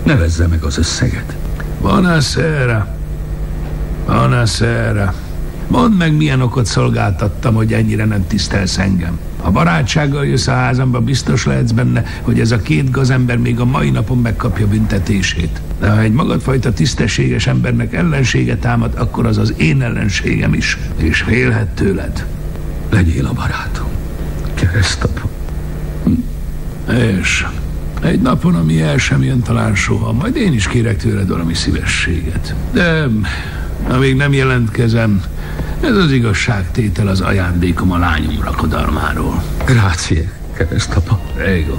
Nevezze 0.02 0.46
meg 0.46 0.62
az 0.62 0.78
összeget. 0.78 1.36
Buonasera. 1.80 2.96
Buonasera. 4.06 5.14
Mondd 5.68 5.92
meg, 5.92 6.16
milyen 6.16 6.40
okot 6.40 6.66
szolgáltattam, 6.66 7.54
hogy 7.54 7.72
ennyire 7.72 8.04
nem 8.04 8.26
tisztelsz 8.26 8.78
engem. 8.78 9.18
Ha 9.42 9.50
barátsággal 9.50 10.26
jössz 10.26 10.46
a 10.46 10.52
házamba, 10.52 11.00
biztos 11.00 11.44
lehetsz 11.44 11.70
benne, 11.70 12.04
hogy 12.22 12.40
ez 12.40 12.50
a 12.50 12.58
két 12.58 12.90
gazember 12.90 13.38
még 13.38 13.60
a 13.60 13.64
mai 13.64 13.90
napon 13.90 14.18
megkapja 14.18 14.66
büntetését. 14.66 15.60
De 15.80 15.90
ha 15.90 16.00
egy 16.00 16.12
magadfajta 16.12 16.72
tisztességes 16.72 17.46
embernek 17.46 17.94
ellensége 17.94 18.56
támad, 18.56 18.94
akkor 18.96 19.26
az 19.26 19.38
az 19.38 19.54
én 19.56 19.82
ellenségem 19.82 20.54
is, 20.54 20.78
és 20.96 21.20
félhet 21.20 21.68
tőled. 21.68 22.26
Legyél 22.90 23.26
a 23.26 23.32
barátom. 23.32 23.88
Keresztapa. 24.54 25.28
És 26.86 27.46
egy 28.02 28.20
napon, 28.20 28.54
ami 28.54 28.82
el 28.82 28.98
sem 28.98 29.22
jön 29.22 29.42
talán 29.42 29.74
soha, 29.74 30.12
majd 30.12 30.36
én 30.36 30.52
is 30.52 30.68
kérek 30.68 30.96
tőled 30.96 31.28
valami 31.28 31.54
szívességet. 31.54 32.54
De 32.72 33.06
amíg 33.88 34.16
nem 34.16 34.32
jelentkezem, 34.32 35.22
ez 35.80 35.96
az 35.96 36.10
igazságtétel 36.10 37.06
az 37.06 37.20
ajándékom 37.20 37.92
a 37.92 37.98
lányom 37.98 38.40
rakodalmáról. 38.42 39.42
Grácie, 39.64 40.32
keresztapa. 40.52 41.20
Ego. 41.38 41.78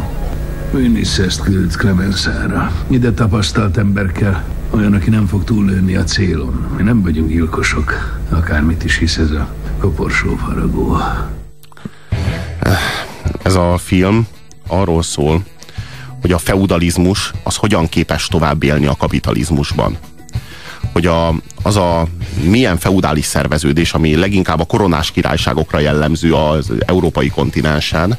Vinniszest 0.72 1.42
küld 1.42 1.72
Clemensára. 1.72 2.72
Ide 2.88 3.12
tapasztalt 3.12 3.78
ember 3.78 4.12
kell. 4.12 4.44
Olyan, 4.70 4.94
aki 4.94 5.10
nem 5.10 5.28
fog 5.28 5.44
túllőni 5.44 5.96
a 5.96 6.04
célon. 6.04 6.66
Mi 6.78 6.84
nem 6.84 7.02
vagyunk 7.02 7.30
gyilkosok. 7.30 8.20
Akármit 8.30 8.84
is 8.84 8.98
hisz 8.98 9.18
ez 9.18 9.32
a 9.32 9.48
koporsó 9.80 10.36
faragó. 10.36 10.98
Ez 13.44 13.56
a 13.56 13.78
film 13.78 14.28
arról 14.68 15.04
szól, 15.04 15.44
hogy 16.22 16.32
a 16.32 16.38
feudalizmus 16.38 17.32
az 17.44 17.56
hogyan 17.56 17.90
képes 17.90 18.28
tovább 18.28 18.64
élni 18.64 18.86
a 18.86 18.96
kapitalizmusban. 18.98 19.98
Hogy 20.94 21.06
a, 21.06 21.28
az 21.64 21.76
a 21.76 22.08
milyen 22.44 22.78
feudális 22.78 23.26
szerveződés, 23.26 23.94
ami 23.94 24.16
leginkább 24.16 24.60
a 24.60 24.66
koronás 24.66 25.12
királyságokra 25.12 25.80
jellemző 25.80 26.34
az 26.34 26.72
európai 26.86 27.30
kontinensen, 27.30 28.18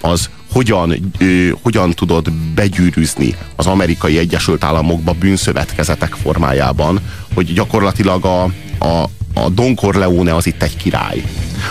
az 0.00 0.30
hogyan, 0.52 1.12
ö, 1.18 1.48
hogyan 1.62 1.90
tudod 1.90 2.32
begyűrűzni 2.32 3.36
az 3.56 3.66
amerikai 3.66 4.18
Egyesült 4.18 4.64
Államokba 4.64 5.12
bűnszövetkezetek 5.12 6.14
formájában, 6.14 7.00
hogy 7.34 7.52
gyakorlatilag 7.52 8.24
a, 8.24 8.50
a, 8.80 9.02
a 9.34 9.48
Don 9.48 9.74
Corleone 9.74 10.34
az 10.34 10.46
itt 10.46 10.62
egy 10.62 10.76
király, 10.76 11.22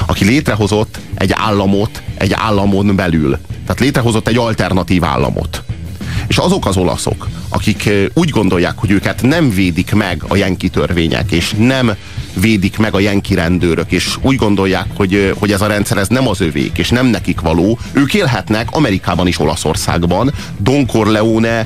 aki 0.07 0.25
létrehozott 0.25 0.99
egy 1.13 1.31
államot 1.33 2.01
egy 2.17 2.33
államon 2.33 2.95
belül. 2.95 3.37
Tehát 3.65 3.79
létrehozott 3.79 4.27
egy 4.27 4.37
alternatív 4.37 5.03
államot. 5.03 5.63
És 6.27 6.37
azok 6.37 6.65
az 6.65 6.77
olaszok, 6.77 7.27
akik 7.49 7.89
úgy 8.13 8.29
gondolják, 8.29 8.73
hogy 8.77 8.91
őket 8.91 9.21
nem 9.21 9.49
védik 9.49 9.93
meg 9.93 10.23
a 10.27 10.35
jenki 10.35 10.69
törvények, 10.69 11.31
és 11.31 11.55
nem 11.57 11.95
védik 12.33 12.77
meg 12.77 12.93
a 12.93 12.99
jenki 12.99 13.33
rendőrök, 13.33 13.91
és 13.91 14.17
úgy 14.21 14.35
gondolják, 14.35 14.85
hogy, 14.95 15.33
hogy 15.39 15.51
ez 15.51 15.61
a 15.61 15.67
rendszer 15.67 15.97
ez 15.97 16.07
nem 16.07 16.27
az 16.27 16.41
övék, 16.41 16.77
és 16.77 16.89
nem 16.89 17.05
nekik 17.05 17.41
való, 17.41 17.79
ők 17.91 18.13
élhetnek 18.13 18.67
Amerikában 18.71 19.27
is 19.27 19.39
Olaszországban. 19.39 20.33
Don 20.57 20.85
Corleone 20.85 21.65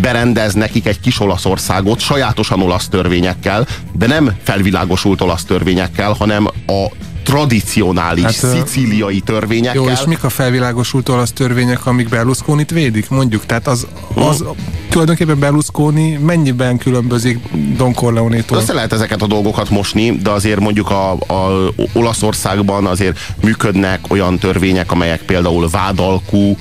berendez 0.00 0.54
nekik 0.54 0.86
egy 0.86 1.00
kis 1.00 1.20
Olaszországot 1.20 2.00
sajátosan 2.00 2.62
olasz 2.62 2.88
törvényekkel, 2.88 3.66
de 3.92 4.06
nem 4.06 4.36
felvilágosult 4.42 5.20
olasz 5.20 5.44
törvényekkel, 5.44 6.12
hanem 6.12 6.46
a 6.66 6.86
tradicionális 7.28 8.24
hát, 8.24 8.32
szicíliai 8.32 9.20
törvényekkel. 9.20 9.82
Jó, 9.82 9.88
és 9.88 10.00
mik 10.06 10.24
a 10.24 10.28
felvilágosult 10.28 11.08
olasz 11.08 11.32
törvények, 11.32 11.86
amik 11.86 12.08
Berlusconit 12.08 12.70
védik, 12.70 13.08
mondjuk? 13.08 13.46
Tehát 13.46 13.66
az, 13.66 13.86
az 14.14 14.44
tulajdonképpen 14.88 15.38
Berlusconi 15.38 16.16
mennyiben 16.16 16.78
különbözik 16.78 17.38
Don 17.76 17.94
Corleone-tól? 17.94 18.58
Össze 18.58 18.72
lehet 18.72 18.92
ezeket 18.92 19.22
a 19.22 19.26
dolgokat 19.26 19.70
mosni, 19.70 20.16
de 20.16 20.30
azért 20.30 20.60
mondjuk 20.60 20.90
a, 20.90 21.12
a 21.12 21.72
Olaszországban 21.92 22.86
azért 22.86 23.18
működnek 23.42 24.00
olyan 24.08 24.38
törvények, 24.38 24.92
amelyek 24.92 25.22
például 25.22 25.68
vádalkú, 25.70 26.56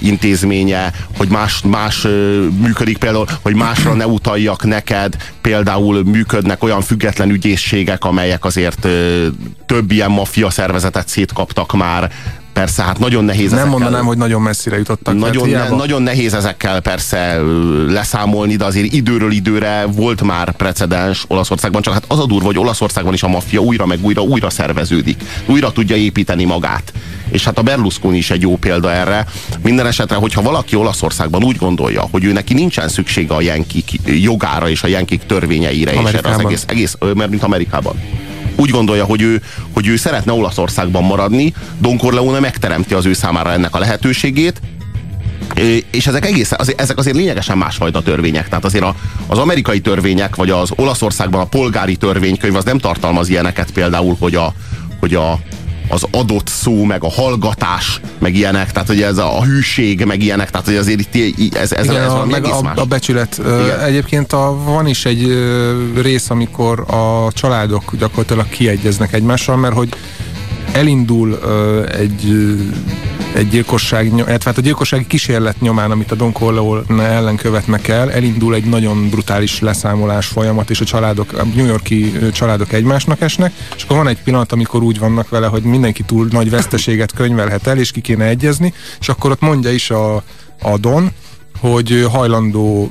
intézménye, 0.00 0.92
hogy 1.16 1.28
más, 1.28 1.60
más 1.62 2.06
működik 2.60 2.98
például, 2.98 3.26
hogy 3.42 3.54
másra 3.54 3.94
ne 3.94 4.06
utaljak 4.06 4.64
neked, 4.64 5.16
például 5.40 6.04
működnek 6.04 6.62
olyan 6.62 6.80
független 6.80 7.30
ügyészségek, 7.30 8.04
amelyek 8.04 8.44
azért 8.44 8.88
több 9.66 9.90
ilyen 9.90 10.10
maffia 10.10 10.50
szervezetet 10.50 11.08
szétkaptak 11.08 11.72
már, 11.72 12.10
persze, 12.56 12.82
hát 12.82 12.98
nagyon 12.98 13.24
nehéz 13.24 13.50
Nem 13.50 13.58
ezekkel, 13.58 13.70
mondanám, 13.70 14.04
hogy 14.04 14.16
nagyon 14.16 14.42
messzire 14.42 14.76
jutottak. 14.76 15.14
Nagyon, 15.14 15.48
ne, 15.48 15.68
nagyon 15.68 16.02
nehéz 16.02 16.34
ezekkel 16.34 16.80
persze 16.80 17.40
leszámolni, 17.88 18.56
de 18.56 18.64
azért 18.64 18.92
időről 18.92 19.32
időre 19.32 19.86
volt 19.86 20.22
már 20.22 20.52
precedens 20.52 21.24
Olaszországban, 21.28 21.82
csak 21.82 21.92
hát 21.92 22.04
az 22.08 22.18
a 22.18 22.26
durva, 22.26 22.46
hogy 22.46 22.58
Olaszországban 22.58 23.14
is 23.14 23.22
a 23.22 23.28
maffia 23.28 23.60
újra 23.60 23.86
meg 23.86 23.98
újra 24.02 24.22
újra 24.22 24.50
szerveződik. 24.50 25.22
Újra 25.46 25.72
tudja 25.72 25.96
építeni 25.96 26.44
magát. 26.44 26.92
És 27.30 27.44
hát 27.44 27.58
a 27.58 27.62
Berlusconi 27.62 28.16
is 28.16 28.30
egy 28.30 28.42
jó 28.42 28.56
példa 28.56 28.92
erre. 28.92 29.26
Minden 29.62 29.86
esetre, 29.86 30.16
hogyha 30.16 30.42
valaki 30.42 30.76
Olaszországban 30.76 31.44
úgy 31.44 31.56
gondolja, 31.56 32.08
hogy 32.10 32.24
ő 32.24 32.32
neki 32.32 32.54
nincsen 32.54 32.88
szüksége 32.88 33.34
a 33.34 33.40
jenkik 33.40 34.00
jogára 34.04 34.68
és 34.68 34.82
a 34.82 34.86
jenkik 34.86 35.22
törvényeire, 35.26 35.90
Amerikában. 35.90 36.14
és 36.14 36.26
erre 36.26 36.34
az 36.34 36.44
egész, 36.44 36.64
egész 36.68 37.14
mert 37.14 37.30
mint 37.30 37.42
Amerikában 37.42 37.96
úgy 38.56 38.70
gondolja, 38.70 39.04
hogy 39.04 39.22
ő, 39.22 39.42
hogy 39.72 39.86
ő 39.86 39.96
szeretne 39.96 40.32
Olaszországban 40.32 41.04
maradni, 41.04 41.54
Don 41.78 41.96
Corleone 41.96 42.40
megteremti 42.40 42.94
az 42.94 43.06
ő 43.06 43.12
számára 43.12 43.52
ennek 43.52 43.74
a 43.74 43.78
lehetőségét, 43.78 44.60
és 45.90 46.06
ezek 46.06 46.26
egész, 46.26 46.52
ezek 46.76 46.98
azért 46.98 47.16
lényegesen 47.16 47.58
másfajta 47.58 48.02
törvények. 48.02 48.48
Tehát 48.48 48.64
azért 48.64 48.84
a, 48.84 48.94
az 49.26 49.38
amerikai 49.38 49.80
törvények, 49.80 50.36
vagy 50.36 50.50
az 50.50 50.70
Olaszországban 50.76 51.40
a 51.40 51.44
polgári 51.44 51.96
törvénykönyv 51.96 52.54
az 52.54 52.64
nem 52.64 52.78
tartalmaz 52.78 53.28
ilyeneket 53.28 53.70
például, 53.70 54.16
hogy 54.18 54.34
a, 54.34 54.52
hogy 55.00 55.14
a, 55.14 55.38
az 55.88 56.06
adott 56.10 56.48
szó, 56.48 56.84
meg 56.84 57.04
a 57.04 57.10
hallgatás, 57.10 58.00
meg 58.18 58.34
ilyenek, 58.34 58.72
tehát 58.72 58.88
hogy 58.88 59.02
ez 59.02 59.18
a, 59.18 59.38
a 59.38 59.44
hűség, 59.44 60.04
meg 60.04 60.22
ilyenek, 60.22 60.50
tehát 60.50 60.66
hogy 60.66 60.76
azért 60.76 61.16
itt 61.16 61.54
ez, 61.54 61.72
ez, 61.72 61.84
Igen, 61.84 62.02
ez 62.02 62.10
a, 62.10 62.24
meg 62.24 62.44
a, 62.44 62.60
más. 62.60 62.76
a 62.76 62.84
becsület. 62.84 63.38
Igen. 63.38 63.80
Egyébként 63.80 64.32
a, 64.32 64.56
van 64.64 64.86
is 64.86 65.04
egy 65.04 65.26
rész, 65.96 66.30
amikor 66.30 66.80
a 66.80 67.32
családok 67.32 67.96
gyakorlatilag 67.98 68.48
kiegyeznek 68.48 69.12
egymással, 69.12 69.56
mert 69.56 69.74
hogy 69.74 69.88
elindul 70.76 71.38
egy 71.86 72.54
egy 73.34 73.48
gyilkosság, 73.48 74.06
illetve 74.06 74.50
hát 74.50 74.58
a 74.58 74.60
gyilkossági 74.60 75.06
kísérlet 75.06 75.60
nyomán, 75.60 75.90
amit 75.90 76.10
a 76.10 76.14
Don 76.14 76.32
Corleone 76.32 77.02
ellen 77.02 77.36
követnek 77.36 77.88
el, 77.88 78.12
elindul 78.12 78.54
egy 78.54 78.64
nagyon 78.64 79.08
brutális 79.08 79.60
leszámolás 79.60 80.26
folyamat, 80.26 80.70
és 80.70 80.80
a 80.80 80.84
családok, 80.84 81.32
a 81.32 81.44
New 81.54 81.66
Yorki 81.66 82.12
családok 82.32 82.72
egymásnak 82.72 83.20
esnek, 83.20 83.52
és 83.76 83.82
akkor 83.82 83.96
van 83.96 84.08
egy 84.08 84.22
pillanat, 84.22 84.52
amikor 84.52 84.82
úgy 84.82 84.98
vannak 84.98 85.28
vele, 85.28 85.46
hogy 85.46 85.62
mindenki 85.62 86.02
túl 86.02 86.28
nagy 86.30 86.50
veszteséget 86.50 87.12
könyvelhet 87.12 87.66
el, 87.66 87.78
és 87.78 87.90
ki 87.90 88.00
kéne 88.00 88.24
egyezni, 88.24 88.72
és 89.00 89.08
akkor 89.08 89.30
ott 89.30 89.40
mondja 89.40 89.70
is 89.70 89.90
a, 89.90 90.14
a 90.62 90.78
Don, 90.78 91.10
hogy 91.60 92.06
hajlandó 92.10 92.90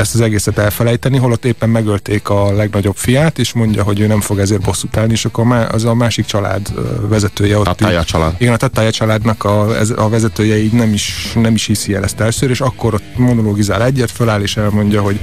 ezt 0.00 0.14
az 0.14 0.20
egészet 0.20 0.58
elfelejteni, 0.58 1.18
holott 1.18 1.44
éppen 1.44 1.68
megölték 1.68 2.28
a 2.28 2.52
legnagyobb 2.52 2.96
fiát, 2.96 3.38
és 3.38 3.52
mondja, 3.52 3.82
hogy 3.82 4.00
ő 4.00 4.06
nem 4.06 4.20
fog 4.20 4.38
ezért 4.38 4.60
bosszút 4.60 4.96
állni, 4.96 5.12
és 5.12 5.24
akkor 5.24 5.68
az 5.70 5.84
a 5.84 5.94
másik 5.94 6.24
család 6.24 6.72
vezetője 7.08 7.58
ott. 7.58 7.64
Tatája 7.64 8.04
család. 8.04 8.34
Igen, 8.38 8.52
a 8.52 8.56
Tatája 8.56 8.90
családnak 8.90 9.44
a, 9.44 9.76
ez, 9.78 9.90
a 9.96 10.08
vezetője 10.08 10.58
így 10.58 10.72
nem 10.72 10.92
is, 10.92 11.32
nem 11.34 11.54
is 11.54 11.66
hiszi 11.66 11.94
el 11.94 12.04
ezt 12.04 12.20
először, 12.20 12.50
és 12.50 12.60
akkor 12.60 12.94
ott 12.94 13.16
monologizál 13.16 13.84
egyet, 13.84 14.10
föláll 14.10 14.42
és 14.42 14.56
elmondja, 14.56 15.02
hogy, 15.02 15.20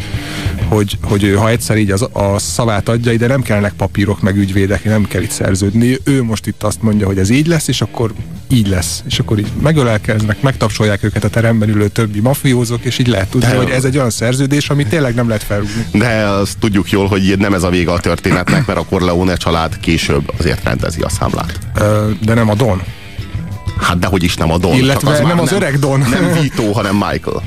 hogy, 0.68 0.98
hogy 1.04 1.24
ő, 1.24 1.36
ha 1.36 1.50
egyszer 1.50 1.78
így 1.78 1.92
az, 1.92 2.02
a 2.12 2.40
szavát 2.40 2.90
adja, 2.90 3.12
ide 3.12 3.28
nem 3.28 3.42
kellnek 3.42 3.74
papírok, 3.74 4.22
meg 4.22 4.38
ügyvédek, 4.38 4.84
nem 4.84 5.08
kell 5.08 5.22
itt 5.22 5.32
szerződni. 5.32 5.98
Ő 6.04 6.24
most 6.24 6.48
itt 6.48 6.64
azt 6.64 6.82
mondja, 6.82 7.06
hogy 7.06 7.18
ez 7.18 7.30
így 7.30 7.48
lesz, 7.48 7.68
és 7.68 7.82
akkor 7.82 8.14
így 8.50 8.68
lesz. 8.68 9.04
És 9.08 9.20
akkor 9.20 9.40
így 9.40 9.48
megölelkeznek, 9.62 10.42
megtapsolják 10.42 11.04
őket 11.04 11.24
a 11.24 11.30
teremben 11.30 11.70
ülő 11.70 11.88
többi 11.88 12.20
mafiózók, 12.20 12.84
és 12.84 12.98
így 12.98 13.08
lehet 13.08 13.30
tudni, 13.30 13.48
De 13.48 13.56
hogy 13.56 13.70
ez 13.70 13.84
egy 13.84 13.98
olyan 13.98 14.10
szerződés, 14.10 14.70
ami 14.70 14.86
tényleg 14.86 15.16
nem 15.16 15.28
lehet 15.28 15.44
felrúgni. 15.44 15.86
De 15.92 16.24
azt 16.24 16.58
tudjuk 16.60 16.92
jól, 16.92 17.08
hogy 17.08 17.36
nem 17.38 17.54
ez 17.54 17.64
a 17.64 17.70
vége 17.70 17.92
a 17.92 18.00
történetnek, 18.00 18.66
mert 18.66 18.80
a 18.80 18.86
Corleone 18.86 19.36
család 19.36 19.80
később 19.80 20.32
azért 20.40 20.64
rendezi 20.64 21.02
a 21.02 21.10
számlát. 21.10 21.60
De 22.22 22.34
nem 22.34 22.50
a 22.50 22.56
Don. 22.56 22.82
Hát 23.80 24.00
dehogy 24.00 24.24
is 24.24 24.36
nem 24.36 24.52
a 24.52 24.58
Don. 24.58 24.76
Illetve 24.76 25.12
az 25.12 25.20
nem 25.20 25.40
az 25.40 25.50
nem, 25.50 25.62
öreg 25.62 25.80
Don. 25.80 26.00
Nem 26.00 26.42
Vito, 26.42 26.72
hanem 26.72 26.96
Michael. 26.96 27.44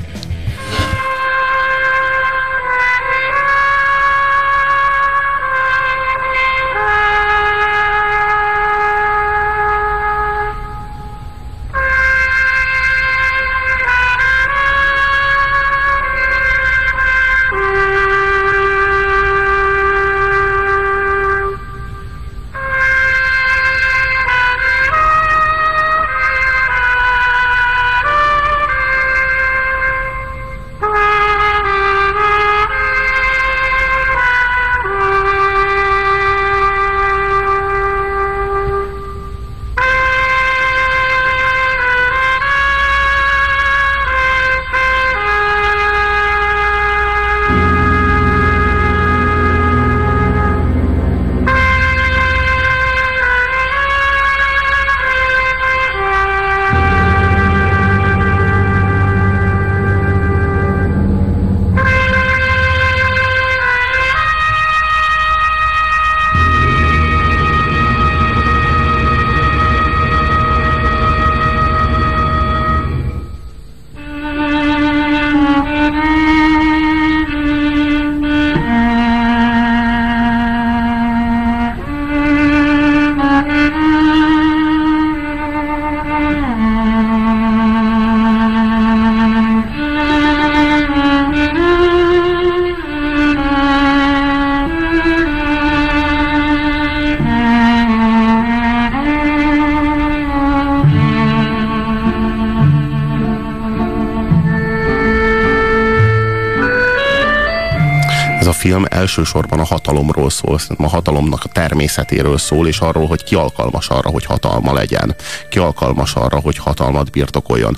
Film 108.61 108.85
elsősorban 108.89 109.59
a 109.59 109.63
hatalomról 109.65 110.29
szól, 110.29 110.59
a 110.77 110.87
hatalomnak 110.87 111.43
a 111.43 111.47
természetéről 111.47 112.37
szól, 112.37 112.67
és 112.67 112.79
arról, 112.79 113.07
hogy 113.07 113.23
ki 113.23 113.35
alkalmas 113.35 113.89
arra, 113.89 114.09
hogy 114.09 114.25
hatalma 114.25 114.73
legyen, 114.73 115.15
ki 115.49 115.59
alkalmas 115.59 116.13
arra, 116.15 116.39
hogy 116.39 116.57
hatalmat 116.57 117.11
birtokoljon 117.11 117.77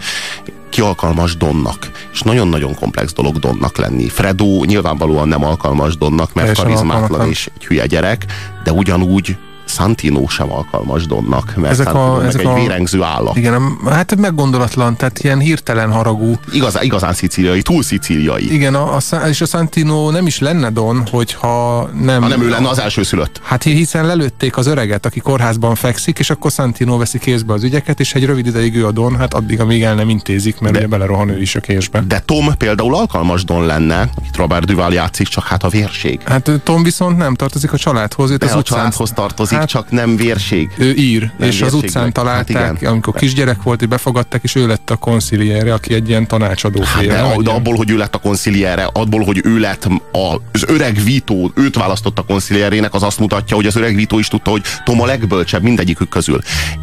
ki 0.70 0.82
alkalmas 0.82 1.38
Donnak. 1.38 1.92
És 2.14 2.22
nagyon-nagyon 2.22 2.76
komplex 2.76 3.14
dolog 3.14 3.38
Donnak 3.38 3.78
lenni. 3.78 4.10
Fredo 4.10 4.64
nyilvánvalóan 4.64 5.28
nem 5.28 5.44
alkalmas 5.44 5.98
Donnak, 5.98 6.34
mert 6.34 6.58
karizmátlan 6.58 7.30
és 7.30 7.50
egy 7.56 7.66
hülye 7.66 7.86
gyerek, 7.86 8.26
de 8.64 8.72
ugyanúgy 8.72 9.38
Santino 9.74 10.28
sem 10.28 10.52
alkalmas 10.52 11.06
Donnak, 11.06 11.56
mert 11.56 11.74
ezek 11.74 11.86
Santino 11.86 12.16
a, 12.16 12.26
ezek 12.26 12.42
egy 12.42 12.48
a, 12.48 12.54
vérengző 12.54 13.02
állat. 13.02 13.38
Igen, 13.38 13.78
hát 13.90 14.16
meggondolatlan, 14.16 14.96
tehát 14.96 15.20
ilyen 15.20 15.40
hirtelen 15.40 15.92
haragú. 15.92 16.36
Igazán, 16.52 16.84
igazán 16.84 17.14
szicíliai, 17.14 17.62
túl 17.62 17.84
szicíliai. 17.84 18.54
Igen, 18.54 18.76
a, 18.76 18.96
a, 18.96 19.16
és 19.28 19.42
a 19.42 19.46
Santino 19.46 20.10
nem 20.10 20.28
is 20.28 20.40
lenne 20.40 20.70
Don, 20.70 21.08
hogyha 21.12 21.90
nem... 22.02 22.22
Ha 22.22 22.28
nem 22.28 22.42
ő 22.42 22.50
lenne 22.50 22.70
az 22.70 22.80
első 22.80 23.04
szülött. 23.04 23.42
Hát 23.44 23.64
hiszen 23.64 24.06
lelőtték 24.06 24.58
az 24.58 24.68
öreget, 24.68 25.06
aki 25.06 25.20
kórházban 25.20 25.76
fekszik, 25.76 26.20
és 26.20 26.30
akkor 26.30 26.52
Santino 26.52 26.98
veszi 26.98 27.20
kézbe 27.20 27.54
az 27.54 27.64
ügyeket, 27.64 28.00
és 28.00 28.14
egy 28.14 28.26
rövid 28.26 28.46
ideig 28.46 28.76
ő 28.76 28.86
a 28.86 28.92
Don, 28.92 29.18
hát 29.18 29.34
addig, 29.34 29.60
amíg 29.60 29.84
el 29.84 29.96
nem 29.96 30.10
intézik, 30.10 30.60
mert 30.60 30.74
de, 30.74 30.80
ugye 30.80 30.88
belerohan 30.88 31.30
ő 31.30 31.42
is 31.42 31.56
a 31.56 31.60
késbe. 31.60 32.04
De 32.08 32.20
Tom 32.26 32.58
például 32.58 32.96
alkalmas 32.96 33.44
Don 33.44 33.66
lenne, 33.66 34.10
akit 34.18 34.36
Robert 34.36 34.66
Duval 34.66 34.94
játszik, 34.94 35.28
csak 35.28 35.44
hát 35.44 35.64
a 35.64 35.70
vérség. 35.70 36.22
Hát 36.26 36.52
Tom 36.64 36.84
viszont 36.84 37.18
nem 37.18 37.36
tartozik 37.36 37.74
a 37.74 37.78
családhoz, 37.78 38.38
de 38.38 38.46
az 38.46 38.56
a 38.56 38.62
családhoz 38.62 39.12
tartozik, 39.12 39.63
hát, 39.64 39.72
csak 39.72 39.92
nem 39.92 40.16
vérség. 40.16 40.70
Ő 40.78 40.94
ír, 40.94 41.32
nem 41.38 41.50
és 41.50 41.62
az 41.62 41.74
utcán 41.74 42.04
meg. 42.04 42.12
találták, 42.12 42.58
hát 42.58 42.76
igen. 42.76 42.92
amikor 42.92 43.14
kisgyerek 43.14 43.62
volt, 43.64 43.80
hogy 43.80 43.88
befogadták, 43.88 44.44
és 44.44 44.56
ő 44.56 44.68
lett 44.68 44.90
a 44.90 44.96
konsziliere, 44.96 45.74
aki 45.74 45.94
egy 45.94 46.10
ilyen 46.10 46.28
tanácsadó 46.28 46.82
hát 46.82 47.06
de, 47.06 47.36
de 47.44 47.52
abból, 47.52 47.76
hogy 47.76 47.90
ő 47.90 47.98
lett 47.98 48.16
a 48.16 48.18
konsziliere, 48.18 48.90
abból, 48.94 49.24
hogy 49.24 49.42
ő 49.44 49.60
lett 49.60 49.86
a, 50.12 50.42
az 50.52 50.64
öreg 50.68 51.04
Vito, 51.04 51.36
őt 51.56 51.76
választott 51.76 52.20
a 52.20 52.22
konszilierének, 52.22 52.94
az 52.94 53.04
azt 53.04 53.20
mutatja, 53.20 53.56
hogy 53.56 53.66
az 53.66 53.76
öreg 53.76 53.96
Vito 53.96 54.20
is 54.20 54.28
tudta, 54.28 54.52
hogy 54.52 54.62
Tom 54.84 55.02
a 55.02 55.06
legbölcsebb 55.06 55.62
mindegyikük 55.64 56.10
közül. 56.10 56.40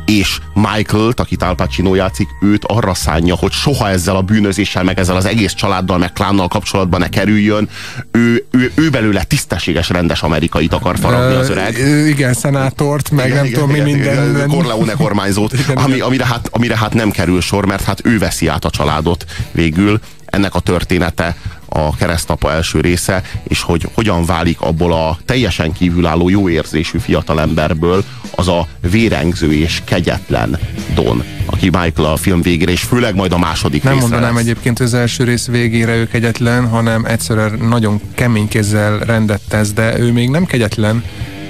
És 0.06 0.38
Michael-t, 0.54 1.20
akit 1.20 1.42
Al 1.42 1.54
Pacino 1.54 1.94
játszik, 1.94 2.28
őt 2.40 2.64
arra 2.64 2.94
szánja, 2.94 3.34
hogy 3.34 3.52
soha 3.52 3.88
ezzel 3.88 4.16
a 4.16 4.22
bűnözéssel, 4.22 4.82
meg 4.82 4.98
ezzel 4.98 5.16
az 5.16 5.24
egész 5.24 5.52
családdal, 5.52 5.98
meg 5.98 6.12
klánnal 6.12 6.48
kapcsolatban 6.48 7.00
ne 7.00 7.08
kerüljön. 7.08 7.68
Ő, 8.10 8.44
ő, 8.60 8.72
ő 8.74 8.90
belőle 8.90 9.22
tisztességes, 9.22 9.88
rendes 9.88 10.22
amerikait 10.22 10.72
akar 10.72 10.98
faragni 10.98 11.34
az 11.34 11.50
öreg. 11.50 11.78
igen, 12.08 12.34
szenátort, 12.34 13.10
meg 13.10 13.26
igen, 13.26 13.36
nem 13.36 13.46
igen, 13.46 13.60
tudom 13.60 13.74
igen, 13.74 13.84
mi 13.84 13.92
minden. 13.92 14.30
Igen, 14.30 14.48
Corleone 14.48 14.92
kormányzót, 14.92 15.52
igen, 15.52 15.76
ami, 15.76 16.00
amire, 16.00 16.26
hát, 16.26 16.48
amire 16.52 16.76
hát 16.76 16.94
nem 16.94 17.10
kerül 17.10 17.40
sor, 17.40 17.66
mert 17.66 17.84
hát 17.84 18.00
ő 18.04 18.18
veszi 18.18 18.46
át 18.46 18.64
a 18.64 18.70
családot 18.70 19.24
végül. 19.52 20.00
Ennek 20.24 20.54
a 20.54 20.60
története 20.60 21.36
a 21.68 21.96
keresztapa 21.96 22.52
első 22.52 22.80
része, 22.80 23.22
és 23.48 23.62
hogy 23.62 23.88
hogyan 23.94 24.24
válik 24.24 24.60
abból 24.60 24.92
a 24.92 25.18
teljesen 25.24 25.72
kívülálló 25.72 26.28
jó 26.28 26.48
érzésű 26.48 26.98
fiatalemberből 26.98 28.04
az 28.34 28.48
a 28.48 28.66
vérengző 28.90 29.52
és 29.52 29.82
kegyetlen 29.84 30.58
Don, 30.94 31.24
aki 31.60 31.78
Michael 31.82 32.12
a 32.12 32.16
film 32.16 32.42
végére, 32.42 32.70
és 32.72 32.82
főleg 32.82 33.14
majd 33.14 33.32
a 33.32 33.38
második 33.38 33.82
Nem 33.82 33.96
mondanám 33.96 34.34
lesz. 34.34 34.42
egyébként 34.42 34.80
az 34.80 34.94
első 34.94 35.24
rész 35.24 35.46
végére 35.46 35.94
ő 35.94 36.06
kegyetlen, 36.06 36.68
hanem 36.68 37.04
egyszerűen 37.04 37.58
nagyon 37.68 38.00
kemény 38.14 38.48
kézzel 38.48 38.98
rendet 38.98 39.40
tesz, 39.48 39.72
de 39.72 39.98
ő 39.98 40.12
még 40.12 40.30
nem 40.30 40.44
kegyetlen, 40.44 41.04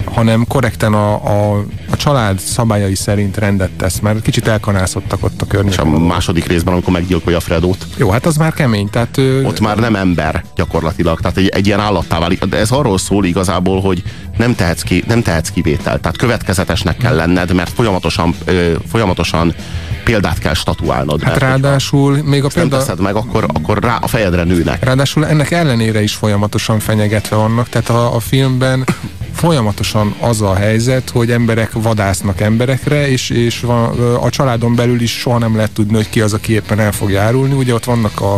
hanem 0.04 0.46
korrekten 0.48 0.92
a, 0.94 1.14
a, 1.14 1.64
a 1.90 1.96
család 1.96 2.38
szabályai 2.38 2.94
szerint 2.94 3.36
rendet 3.36 3.70
tesz, 3.70 3.98
mert 3.98 4.22
kicsit 4.22 4.48
elkanászottak 4.48 5.24
ott 5.24 5.42
a 5.42 5.46
környéken. 5.46 5.86
És 5.86 5.94
a 5.94 5.98
második 5.98 6.46
részben, 6.46 6.72
amikor 6.72 6.92
meggyilkolja 6.92 7.40
Fredót. 7.40 7.86
Jó, 7.96 8.10
hát 8.10 8.26
az 8.26 8.36
már 8.36 8.52
kemény. 8.52 8.90
Tehát, 8.90 9.18
ő... 9.18 9.44
Ott 9.44 9.60
már 9.60 9.76
nem 9.76 9.94
ember 9.94 10.44
gyakorlatilag, 10.56 11.20
tehát 11.20 11.36
egy, 11.36 11.48
egy 11.48 11.66
ilyen 11.66 11.80
állattá 11.80 12.18
válik. 12.18 12.44
De 12.44 12.56
ez 12.56 12.70
arról 12.70 12.98
szól 12.98 13.24
igazából, 13.24 13.80
hogy 13.80 14.02
nem 14.38 14.54
tehetsz, 14.54 14.82
ki, 14.82 15.04
nem 15.06 15.22
tehetsz 15.22 15.50
kivételt. 15.50 16.00
Tehát 16.00 16.16
következetesnek 16.16 16.96
kell 16.96 17.14
lenned, 17.14 17.54
mert 17.54 17.70
folyamatosan, 17.70 18.34
ö, 18.44 18.72
folyamatosan 18.90 19.54
példát 20.04 20.38
kell 20.38 20.54
statuálnod. 20.54 21.22
Hát 21.22 21.38
ráadásul 21.38 22.22
még 22.24 22.44
a 22.44 22.48
példa... 22.48 22.76
nem 22.76 22.78
teszed 22.78 23.00
meg, 23.00 23.14
akkor, 23.14 23.44
akkor 23.54 23.78
rá 23.78 23.96
a 23.96 24.06
fejedre 24.06 24.44
nőnek. 24.44 24.84
Ráadásul 24.84 25.26
ennek 25.26 25.50
ellenére 25.50 26.02
is 26.02 26.14
folyamatosan 26.14 26.78
fenyegetve 26.78 27.36
vannak, 27.36 27.68
tehát 27.68 27.88
a, 27.88 28.14
a 28.14 28.20
filmben 28.20 28.84
folyamatosan 29.40 30.14
az 30.20 30.40
a 30.40 30.54
helyzet, 30.54 31.10
hogy 31.10 31.30
emberek 31.30 31.72
vadásznak 31.72 32.40
emberekre, 32.40 33.08
és, 33.08 33.30
és 33.30 33.60
van, 33.60 34.14
a 34.14 34.30
családon 34.30 34.74
belül 34.74 35.00
is 35.00 35.18
soha 35.18 35.38
nem 35.38 35.56
lehet 35.56 35.70
tudni, 35.70 35.94
hogy 35.94 36.08
ki 36.08 36.20
az, 36.20 36.32
aki 36.32 36.52
éppen 36.52 36.80
el 36.80 36.92
fog 36.92 37.10
járulni. 37.10 37.54
Ugye 37.54 37.74
ott 37.74 37.84
vannak 37.84 38.20
a, 38.20 38.34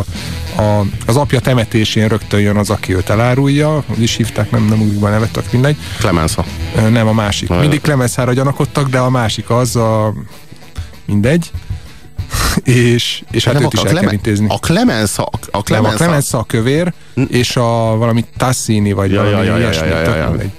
a, 0.63 0.85
az 1.07 1.17
apja 1.17 1.41
temetésén 1.41 2.09
rögtön 2.09 2.41
jön 2.41 2.57
az, 2.57 2.71
aki 2.71 2.95
őt 2.95 3.11
elárulja, 3.11 3.83
hogy 3.87 4.03
is 4.03 4.17
hívták, 4.17 4.51
nem, 4.51 4.65
nem 4.65 4.81
úgy 4.81 5.01
van 5.01 5.11
nevettek, 5.11 5.53
mindegy. 5.53 5.77
Clemenza. 5.99 6.45
Nem, 6.91 7.09
a 7.09 7.13
másik. 7.13 7.49
Mindig 7.49 7.81
Clemenzára 7.81 8.33
gyanakodtak, 8.33 8.89
de 8.89 8.99
a 8.99 9.11
másik 9.11 9.51
az 9.51 9.77
a 9.77 10.15
mindegy 11.05 11.51
és, 12.65 13.23
és 13.31 13.45
hát, 13.45 13.55
hát 13.55 13.63
őt 13.63 13.73
is 13.73 13.81
el 13.81 14.01
kell 14.01 14.13
intézni. 14.13 14.47
A 14.49 14.59
Clemenza, 14.59 15.29
a 15.51 15.63
Clemenza. 15.63 15.71
Nem, 15.71 15.85
a 15.85 16.05
Clemenza 16.05 16.39
a 16.39 16.45
kövér, 16.45 16.93
és 17.29 17.57
a 17.57 17.97
valami 17.97 18.25
Tassini, 18.37 18.93
vagy 18.93 19.13
ja, 19.13 19.23
valami 19.23 19.47
ja, 19.47 19.53
ja, 19.53 19.59
ilyesmi. 19.59 19.89
Ja, 19.89 20.01
ja, 20.01 20.15
ja, 20.15 20.35
ja. 20.35 20.51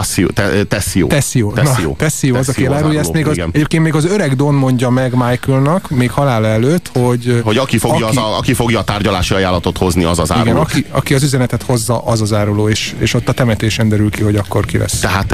Tassio, 0.00 0.28
te, 0.32 0.64
Tessio. 0.64 1.06
Tessio. 1.06 1.52
Tessio. 1.52 1.94
Tessio 1.96 2.36
az, 2.36 2.48
aki 2.48 2.64
elárulja 2.66 3.00
ezt 3.00 3.12
még 3.12 3.26
az, 3.26 3.38
egyébként 3.52 3.82
még 3.82 3.94
az 3.94 4.04
öreg 4.04 4.36
Don 4.36 4.54
mondja 4.54 4.90
meg 4.90 5.14
Michaelnak, 5.14 5.90
még 5.90 6.10
halál 6.10 6.46
előtt, 6.46 6.90
hogy... 6.92 7.40
Hogy 7.44 7.56
aki 7.56 7.78
fogja, 7.78 8.06
aki, 8.06 8.16
az 8.16 8.22
a, 8.24 8.38
aki 8.38 8.52
fogja 8.52 8.78
a 8.78 8.84
tárgyalási 8.84 9.34
ajánlatot 9.34 9.78
hozni, 9.78 10.04
az 10.04 10.18
az 10.18 10.32
áruló. 10.32 10.50
Igen, 10.50 10.62
aki, 10.62 10.86
aki 10.90 11.14
az 11.14 11.22
üzenetet 11.22 11.62
hozza, 11.62 12.04
az 12.04 12.20
az 12.20 12.32
áruló, 12.32 12.68
és, 12.68 12.94
és 12.98 13.14
ott 13.14 13.28
a 13.28 13.32
temetésen 13.32 13.88
derül 13.88 14.10
ki, 14.10 14.22
hogy 14.22 14.36
akkor 14.36 14.64
ki 14.64 14.78
lesz. 14.78 14.98
Tehát 14.98 15.26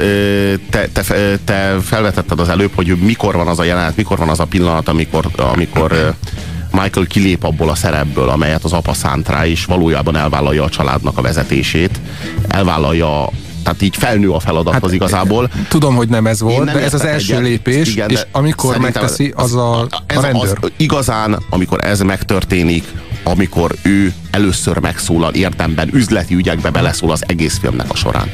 te, 0.69 0.87
te, 0.93 1.03
te 1.43 1.75
felvetetted 1.83 2.39
az 2.39 2.49
előbb, 2.49 2.71
hogy 2.75 2.97
mikor 3.01 3.35
van 3.35 3.47
az 3.47 3.59
a 3.59 3.63
jelenet, 3.63 3.95
mikor 3.95 4.17
van 4.17 4.29
az 4.29 4.39
a 4.39 4.45
pillanat, 4.45 4.87
amikor, 4.87 5.25
amikor 5.37 6.15
Michael 6.71 7.05
kilép 7.05 7.43
abból 7.43 7.69
a 7.69 7.75
szerepből, 7.75 8.29
amelyet 8.29 8.63
az 8.63 8.73
apa 8.73 8.93
szánt 8.93 9.29
rá, 9.29 9.45
és 9.45 9.65
valójában 9.65 10.15
elvállalja 10.15 10.63
a 10.63 10.69
családnak 10.69 11.17
a 11.17 11.21
vezetését, 11.21 11.99
elvállalja 12.47 13.29
tehát 13.67 13.81
így 13.81 13.95
felnő 13.95 14.31
a 14.31 14.39
feladathoz 14.39 14.81
hát, 14.81 14.93
igazából. 14.93 15.49
Tudom, 15.67 15.95
hogy 15.95 16.09
nem 16.09 16.27
ez 16.27 16.41
volt, 16.41 16.65
nem 16.65 16.75
de 16.75 16.83
ez 16.83 16.93
az 16.93 17.05
első 17.05 17.33
egyet, 17.33 17.43
lépés, 17.43 17.91
igen, 17.91 18.09
és 18.09 18.25
amikor 18.31 18.77
megteszi, 18.77 19.33
az 19.35 19.55
a, 19.55 19.81
a, 19.81 19.87
ez 20.05 20.17
a 20.17 20.21
rendőr. 20.21 20.57
Az, 20.61 20.71
igazán, 20.77 21.39
amikor 21.49 21.83
ez 21.83 22.01
megtörténik, 22.01 22.83
amikor 23.23 23.75
ő 23.81 24.13
először 24.31 24.77
megszólal 24.79 25.33
érdemben, 25.33 25.89
üzleti 25.93 26.35
ügyekbe 26.35 26.69
beleszól 26.69 27.11
az 27.11 27.23
egész 27.27 27.57
filmnek 27.57 27.89
a 27.89 27.95
során. 27.95 28.31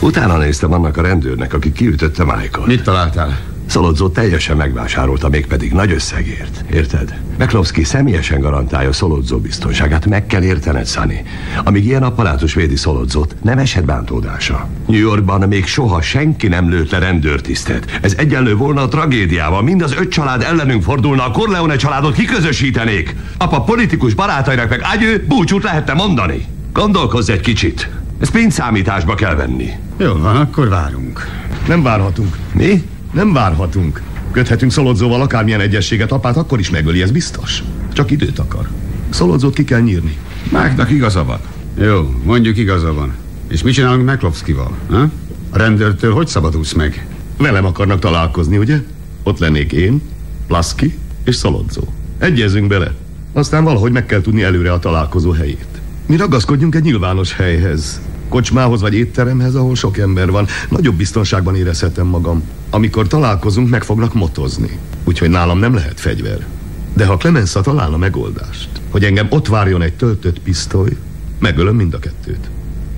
Utána 0.00 0.36
néztem 0.36 0.72
annak 0.72 0.96
a 0.96 1.02
rendőrnek, 1.02 1.54
aki 1.54 1.72
kiütötte 1.72 2.24
Michael. 2.24 2.66
Mit 2.66 2.82
találtál? 2.82 3.51
Szolodzó 3.72 4.08
teljesen 4.08 4.56
megvásárolta, 4.56 5.28
mégpedig 5.28 5.72
nagy 5.72 5.92
összegért. 5.92 6.64
Érted? 6.72 7.14
Meklowski 7.38 7.84
személyesen 7.84 8.40
garantálja 8.40 8.92
Szolodzó 8.92 9.38
biztonságát. 9.38 10.06
Meg 10.06 10.26
kell 10.26 10.42
értened, 10.42 10.86
Sunny. 10.86 11.26
Amíg 11.64 11.84
ilyen 11.84 12.02
apparátus 12.02 12.54
védi 12.54 12.76
Szolodzót, 12.76 13.34
nem 13.42 13.58
eshet 13.58 13.84
bántódása. 13.84 14.68
New 14.86 14.98
Yorkban 15.00 15.48
még 15.48 15.66
soha 15.66 16.02
senki 16.02 16.48
nem 16.48 16.68
lőtt 16.68 16.90
le 16.90 16.98
rendőrtisztet. 16.98 17.98
Ez 18.02 18.14
egyenlő 18.16 18.56
volna 18.56 18.82
a 18.82 18.88
tragédiával. 18.88 19.62
Mind 19.62 19.82
az 19.82 19.94
öt 19.98 20.10
család 20.10 20.42
ellenünk 20.42 20.82
fordulna, 20.82 21.26
a 21.26 21.30
Corleone 21.30 21.76
családot 21.76 22.14
kiközösítenék. 22.14 23.16
Apa 23.38 23.62
politikus 23.62 24.14
barátainak 24.14 24.68
meg 24.68 24.80
ágyő 24.82 25.24
búcsút 25.28 25.62
lehetne 25.62 25.92
mondani. 25.92 26.46
Gondolkozz 26.72 27.30
egy 27.30 27.40
kicsit. 27.40 27.90
Ez 28.20 28.30
pénzszámításba 28.30 29.14
kell 29.14 29.34
venni. 29.34 29.70
Jó 29.96 30.12
van, 30.12 30.36
akkor 30.36 30.68
várunk. 30.68 31.26
Nem 31.66 31.82
várhatunk. 31.82 32.36
Mi? 32.54 32.82
Nem 33.12 33.32
várhatunk. 33.32 34.02
Köthetünk 34.30 34.72
Szolodzóval 34.72 35.20
akármilyen 35.20 35.60
egyességet, 35.60 36.12
apát 36.12 36.36
akkor 36.36 36.58
is 36.58 36.70
megöli, 36.70 37.02
ez 37.02 37.10
biztos. 37.10 37.62
Csak 37.92 38.10
időt 38.10 38.38
akar. 38.38 38.68
Szolodzót 39.10 39.54
ki 39.54 39.64
kell 39.64 39.80
nyírni. 39.80 40.16
Máknak 40.50 40.90
igaza 40.90 41.24
van. 41.24 41.38
Jó, 41.78 42.14
mondjuk 42.24 42.56
igaza 42.56 42.92
van. 42.92 43.14
És 43.48 43.62
mit 43.62 43.74
csinálunk 43.74 44.04
Meklovszkival? 44.04 44.70
Ha? 44.90 45.08
A 45.50 45.58
rendőrtől 45.58 46.12
hogy 46.12 46.26
szabadulsz 46.26 46.72
meg? 46.72 47.06
Velem 47.36 47.64
akarnak 47.64 47.98
találkozni, 47.98 48.58
ugye? 48.58 48.80
Ott 49.22 49.38
lennék 49.38 49.72
én, 49.72 50.02
Plaszki 50.46 50.98
és 51.24 51.34
Szolodzó. 51.34 51.82
Egyezünk 52.18 52.68
bele. 52.68 52.94
Aztán 53.32 53.64
valahogy 53.64 53.92
meg 53.92 54.06
kell 54.06 54.20
tudni 54.20 54.42
előre 54.42 54.72
a 54.72 54.78
találkozó 54.78 55.30
helyét. 55.30 55.66
Mi 56.06 56.16
ragaszkodjunk 56.16 56.74
egy 56.74 56.82
nyilvános 56.82 57.34
helyhez 57.34 58.00
kocsmához 58.32 58.80
vagy 58.80 58.94
étteremhez, 58.94 59.54
ahol 59.54 59.74
sok 59.74 59.98
ember 59.98 60.30
van. 60.30 60.46
Nagyobb 60.68 60.94
biztonságban 60.94 61.56
érezhetem 61.56 62.06
magam. 62.06 62.42
Amikor 62.70 63.06
találkozunk, 63.06 63.68
meg 63.68 63.82
fognak 63.82 64.14
motozni. 64.14 64.78
Úgyhogy 65.04 65.30
nálam 65.30 65.58
nem 65.58 65.74
lehet 65.74 66.00
fegyver. 66.00 66.46
De 66.94 67.06
ha 67.06 67.16
Clemenza 67.16 67.60
találna 67.60 67.96
megoldást, 67.96 68.68
hogy 68.90 69.04
engem 69.04 69.26
ott 69.30 69.48
várjon 69.48 69.82
egy 69.82 69.94
töltött 69.94 70.40
pisztoly, 70.40 70.96
megölöm 71.38 71.76
mind 71.76 71.94
a 71.94 71.98
kettőt. 71.98 72.50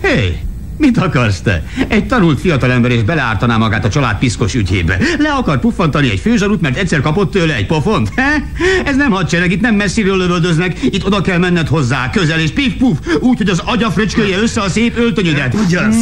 Hé, 0.01 0.07
hey, 0.07 0.39
Mit 0.81 0.97
akarsz 0.97 1.41
te? 1.41 1.63
Egy 1.87 2.07
tanult 2.07 2.39
fiatalember 2.39 2.91
és 2.91 3.03
beleártaná 3.03 3.57
magát 3.57 3.85
a 3.85 3.89
család 3.89 4.17
piszkos 4.17 4.53
ügyébe. 4.53 4.97
Le 5.17 5.29
akar 5.29 5.59
puffantani 5.59 6.09
egy 6.09 6.19
főzsarút, 6.19 6.61
mert 6.61 6.77
egyszer 6.77 7.01
kapott 7.01 7.31
tőle 7.31 7.55
egy 7.55 7.65
pofont? 7.65 8.11
He? 8.15 8.43
Ez 8.85 8.95
nem 8.95 9.11
hadsereg, 9.11 9.51
itt 9.51 9.61
nem 9.61 9.75
messziről 9.75 10.17
lövöldöznek, 10.17 10.83
itt 10.83 11.05
oda 11.05 11.21
kell 11.21 11.37
menned 11.37 11.67
hozzá, 11.67 12.09
közel 12.09 12.39
és 12.39 12.51
pif 12.51 12.73
puf, 12.73 12.97
úgy, 13.19 13.37
hogy 13.37 13.49
az 13.49 13.61
agya 13.65 13.91
fröcskölje 13.91 14.37
össze 14.37 14.61
a 14.61 14.69
szép 14.69 14.97
öltönyödet. 14.97 15.53
Ugyan, 15.65 15.93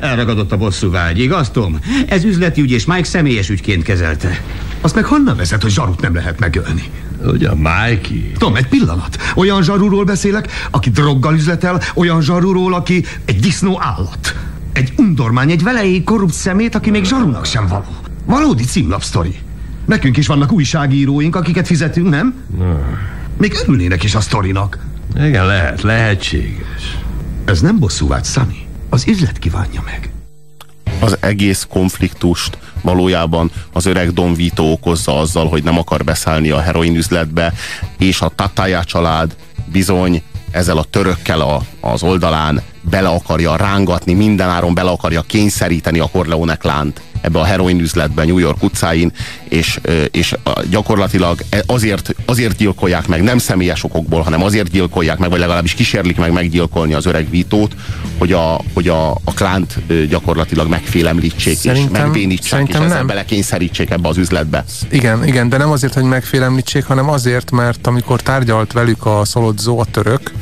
elragadott 0.00 0.52
a 0.52 0.56
bosszú 0.56 0.90
vágy, 0.90 1.18
igaz, 1.18 1.50
Tom? 1.50 1.78
Ez 2.06 2.24
üzleti 2.24 2.60
ügy, 2.60 2.70
és 2.70 2.84
Mike 2.84 3.04
személyes 3.04 3.48
ügyként 3.48 3.82
kezelte. 3.82 4.40
Azt 4.80 4.94
meg 4.94 5.04
honnan 5.04 5.36
vezet, 5.36 5.62
hogy 5.62 5.70
zsarut 5.70 6.00
nem 6.00 6.14
lehet 6.14 6.38
megölni? 6.38 6.90
Ugyan, 7.24 7.56
Mikey? 7.56 8.32
Tom, 8.38 8.56
egy 8.56 8.66
pillanat. 8.68 9.18
Olyan 9.34 9.62
zsarúról 9.62 10.04
beszélek, 10.04 10.48
aki 10.70 10.90
droggal 10.90 11.34
üzletel, 11.34 11.80
olyan 11.94 12.20
zsarúról, 12.20 12.74
aki 12.74 13.04
egy 13.24 13.40
disznó 13.40 13.78
állat. 13.82 14.36
Egy 14.72 14.92
undormány, 14.96 15.50
egy 15.50 15.62
velejéig 15.62 16.04
korrupt 16.04 16.32
szemét, 16.32 16.74
aki 16.74 16.90
még 16.90 17.04
zsarúnak 17.04 17.44
sem 17.44 17.66
való. 17.66 17.96
Valódi 18.24 18.64
címlapsztori. 18.64 19.34
Nekünk 19.86 20.16
is 20.16 20.26
vannak 20.26 20.52
újságíróink, 20.52 21.36
akiket 21.36 21.66
fizetünk, 21.66 22.08
nem? 22.08 22.34
Még 23.38 23.54
örülnének 23.62 24.02
is 24.02 24.14
a 24.14 24.20
sztorinak. 24.20 24.78
Igen, 25.16 25.46
lehet, 25.46 25.82
lehetséges. 25.82 26.98
Ez 27.44 27.60
nem 27.60 27.78
bosszúvágy, 27.78 28.24
Sunny. 28.24 28.66
Az 28.88 29.04
üzlet 29.08 29.38
kívánja 29.38 29.82
meg. 29.84 30.10
az 31.00 31.16
egész 31.20 31.66
konfliktust 31.70 32.58
valójában 32.82 33.50
az 33.72 33.86
öreg 33.86 34.12
Don 34.12 34.34
Vito 34.34 34.62
okozza 34.62 35.18
azzal, 35.18 35.48
hogy 35.48 35.62
nem 35.62 35.78
akar 35.78 36.04
beszállni 36.04 36.50
a 36.50 36.60
heroin 36.60 36.96
üzletbe, 36.96 37.52
és 37.98 38.20
a 38.20 38.32
Tataya 38.34 38.84
család 38.84 39.36
bizony 39.72 40.22
ezzel 40.50 40.78
a 40.78 40.84
törökkel 40.84 41.40
a, 41.40 41.62
az 41.80 42.02
oldalán 42.02 42.62
bele 42.80 43.08
akarja 43.08 43.56
rángatni, 43.56 44.12
mindenáron 44.12 44.74
bele 44.74 44.90
akarja 44.90 45.22
kényszeríteni 45.22 45.98
a 45.98 46.08
Corleone 46.12 46.56
klánt 46.56 47.00
ebbe 47.20 47.38
a 47.38 47.44
heroin 47.44 47.80
üzletbe 47.80 48.24
New 48.24 48.38
York 48.38 48.62
utcáin, 48.62 49.12
és, 49.48 49.80
és 50.10 50.34
gyakorlatilag 50.70 51.40
e- 51.50 51.62
azért, 51.66 52.14
azért 52.24 52.56
gyilkolják 52.56 53.06
meg, 53.06 53.22
nem 53.22 53.38
személyes 53.38 53.84
okokból, 53.84 54.20
hanem 54.22 54.42
azért 54.42 54.70
gyilkolják 54.70 55.18
meg, 55.18 55.30
vagy 55.30 55.38
legalábbis 55.38 55.74
kísérlik 55.74 56.16
meg 56.16 56.32
meggyilkolni 56.32 56.94
az 56.94 57.06
öreg 57.06 57.30
Vítót, 57.30 57.74
hogy 58.18 58.32
a, 58.32 58.60
hogy 58.74 58.88
a, 58.88 59.10
a 59.10 59.32
klánt 59.34 59.78
gyakorlatilag 60.08 60.68
megfélemlítsék, 60.68 61.52
és 61.52 61.58
Szerintem- 61.58 62.14
és 62.14 62.38
szerintem 62.42 62.82
ezzel 62.82 62.96
nem. 62.96 63.06
belekényszerítsék 63.06 63.90
ebbe 63.90 64.08
az 64.08 64.16
üzletbe. 64.16 64.64
Igen, 64.90 65.26
igen, 65.26 65.48
de 65.48 65.56
nem 65.56 65.70
azért, 65.70 65.94
hogy 65.94 66.02
megfélemlítsék, 66.02 66.84
hanem 66.84 67.08
azért, 67.10 67.50
mert 67.50 67.86
amikor 67.86 68.20
tárgyalt 68.22 68.72
velük 68.72 69.06
a 69.06 69.24
Szolodzó, 69.24 69.78
a 69.78 69.84
török, 69.84 70.32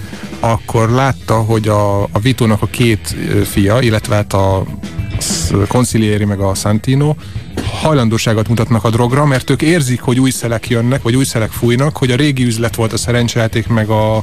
akkor 0.40 0.90
látta, 0.90 1.34
hogy 1.34 1.68
a, 1.68 2.02
a 2.02 2.18
Vitónak 2.22 2.62
a 2.62 2.66
két 2.66 3.16
fia, 3.50 3.80
illetve 3.80 4.14
hát 4.14 4.32
a 4.32 4.64
Concilieri 5.68 6.24
meg 6.24 6.40
a 6.40 6.55
Santino 6.55 7.16
hajlandóságot 7.76 8.48
mutatnak 8.48 8.84
a 8.84 8.90
drogra, 8.90 9.24
mert 9.24 9.50
ők 9.50 9.62
érzik, 9.62 10.00
hogy 10.00 10.20
új 10.20 10.30
szelek 10.30 10.68
jönnek, 10.68 11.02
vagy 11.02 11.16
új 11.16 11.24
szelek 11.24 11.50
fújnak, 11.50 11.96
hogy 11.96 12.10
a 12.10 12.16
régi 12.16 12.44
üzlet 12.44 12.74
volt 12.74 12.92
a 12.92 12.96
szerencsejáték 12.96 13.66
meg 13.66 13.88
a, 13.88 14.16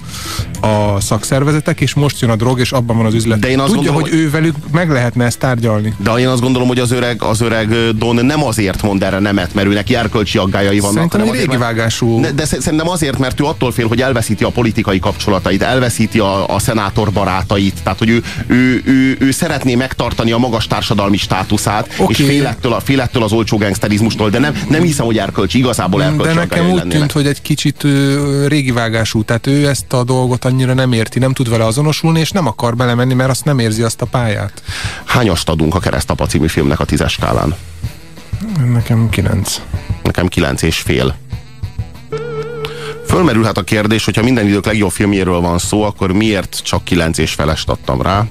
a 0.61 0.99
szakszervezetek, 0.99 1.81
és 1.81 1.93
most 1.93 2.19
jön 2.21 2.29
a 2.29 2.35
drog, 2.35 2.59
és 2.59 2.71
abban 2.71 2.97
van 2.97 3.05
az 3.05 3.13
üzlet. 3.13 3.39
De 3.39 3.49
én 3.49 3.59
azt 3.59 3.73
Tudja, 3.73 3.91
gondolom, 3.91 4.09
hogy 4.09 4.19
ő 4.19 4.29
velük 4.29 4.55
meg 4.71 4.89
lehetne 4.89 5.25
ezt 5.25 5.39
tárgyalni. 5.39 5.93
De 5.97 6.11
én 6.11 6.27
azt 6.27 6.41
gondolom, 6.41 6.67
hogy 6.67 6.79
az 6.79 6.91
öreg, 6.91 7.23
az 7.23 7.41
öreg 7.41 7.75
Don 7.97 8.25
nem 8.25 8.43
azért 8.43 8.81
mond 8.81 9.03
erre 9.03 9.19
nemet, 9.19 9.53
mert 9.53 9.67
ő 9.67 9.73
neki 9.73 9.95
erkölcsi 9.95 10.37
aggájai 10.37 10.79
vannak. 10.79 10.93
Szerintem 10.93 11.19
hanem 11.19 11.33
azért, 11.33 11.49
régi 11.49 11.59
vágású... 11.59 12.21
De 12.35 12.45
sz- 12.45 12.61
szerintem 12.61 12.89
azért, 12.89 13.17
mert 13.17 13.39
ő 13.39 13.43
attól 13.43 13.71
fél, 13.71 13.87
hogy 13.87 14.01
elveszíti 14.01 14.43
a 14.43 14.49
politikai 14.49 14.99
kapcsolatait, 14.99 15.61
elveszíti 15.61 16.19
a, 16.19 16.55
a 16.55 16.59
szenátor 16.59 17.11
barátait, 17.11 17.83
tehát 17.83 17.99
hogy 17.99 18.09
ő, 18.09 18.23
ő, 18.47 18.81
ő, 18.85 19.17
ő 19.19 19.31
szeretné 19.31 19.75
megtartani 19.75 20.31
a 20.31 20.37
magas 20.37 20.67
társadalmi 20.67 21.17
státuszát, 21.17 21.95
Oké. 21.97 22.13
és 22.13 22.29
fél 22.29 22.45
ettől, 22.45 22.73
a, 22.73 22.79
fél 22.79 23.01
ettől 23.01 23.23
az 23.23 23.31
olcsó 23.43 23.57
gangsterizmustól, 23.57 24.29
de 24.29 24.39
nem, 24.39 24.55
nem 24.69 24.81
hiszem, 24.81 25.05
hogy 25.05 25.17
erkölcsi, 25.17 25.57
igazából 25.57 26.03
erkölcsi 26.03 26.33
De 26.33 26.33
nekem 26.33 26.65
úgy 26.65 26.75
lennének. 26.75 26.97
tűnt, 26.97 27.11
hogy 27.11 27.27
egy 27.27 27.41
kicsit 27.41 27.83
ö, 27.83 28.47
régi 28.47 28.71
vágású, 28.71 29.23
tehát 29.23 29.47
ő 29.47 29.67
ezt 29.67 29.93
a 29.93 30.03
dolgot 30.03 30.45
annyira 30.45 30.73
nem 30.73 30.91
érti, 30.91 31.19
nem 31.19 31.33
tud 31.33 31.49
vele 31.49 31.65
azonosulni, 31.65 32.19
és 32.19 32.31
nem 32.31 32.47
akar 32.47 32.75
belemenni, 32.75 33.13
mert 33.13 33.29
azt 33.29 33.45
nem 33.45 33.59
érzi 33.59 33.81
azt 33.81 34.01
a 34.01 34.05
pályát. 34.05 34.63
Hányast 35.03 35.49
adunk 35.49 35.75
a 35.75 35.79
Keresztapa 35.79 36.25
című 36.25 36.47
filmnek 36.47 36.79
a 36.79 36.85
tízes 36.85 37.11
skálán? 37.11 37.55
Nekem 38.73 39.09
kilenc. 39.09 39.61
Nekem 40.03 40.27
kilenc 40.27 40.61
és 40.61 40.77
fél. 40.77 41.15
Fölmerülhet 43.07 43.57
a 43.57 43.63
kérdés, 43.63 44.05
hogyha 44.05 44.23
minden 44.23 44.47
idők 44.47 44.65
legjobb 44.65 44.91
filmjéről 44.91 45.39
van 45.39 45.57
szó, 45.57 45.83
akkor 45.83 46.11
miért 46.11 46.61
csak 46.63 46.83
kilenc 46.83 47.17
és 47.17 47.33
felest 47.33 47.69
adtam 47.69 48.01
rá? 48.01 48.25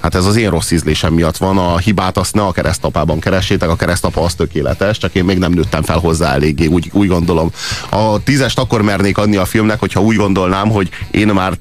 Hát 0.00 0.14
ez 0.14 0.24
az 0.24 0.36
én 0.36 0.50
rossz 0.50 0.70
ízlésem 0.70 1.12
miatt 1.12 1.36
van, 1.36 1.58
a 1.58 1.78
hibát 1.78 2.18
azt 2.18 2.34
ne 2.34 2.42
a 2.42 2.52
keresztapában 2.52 3.20
keressétek, 3.20 3.68
a 3.68 3.76
keresztapa 3.76 4.20
az 4.20 4.34
tökéletes, 4.34 4.98
csak 4.98 5.14
én 5.14 5.24
még 5.24 5.38
nem 5.38 5.52
nőttem 5.52 5.82
fel 5.82 5.98
hozzá 5.98 6.32
eléggé, 6.32 6.66
úgy, 6.66 6.90
úgy 6.92 7.08
gondolom. 7.08 7.50
A 7.90 8.22
tízest 8.22 8.58
akkor 8.58 8.82
mernék 8.82 9.18
adni 9.18 9.36
a 9.36 9.44
filmnek, 9.44 9.78
hogyha 9.78 10.00
úgy 10.00 10.16
gondolnám, 10.16 10.68
hogy 10.68 10.88
én 11.10 11.26
már 11.26 11.52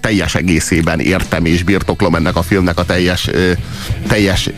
teljes 0.00 0.34
egészében 0.34 1.00
értem 1.00 1.44
és 1.44 1.62
birtoklom 1.62 2.14
ennek 2.14 2.36
a 2.36 2.42
filmnek 2.42 2.78
a 2.78 2.84
teljes, 2.84 3.30
teljes 4.08 4.50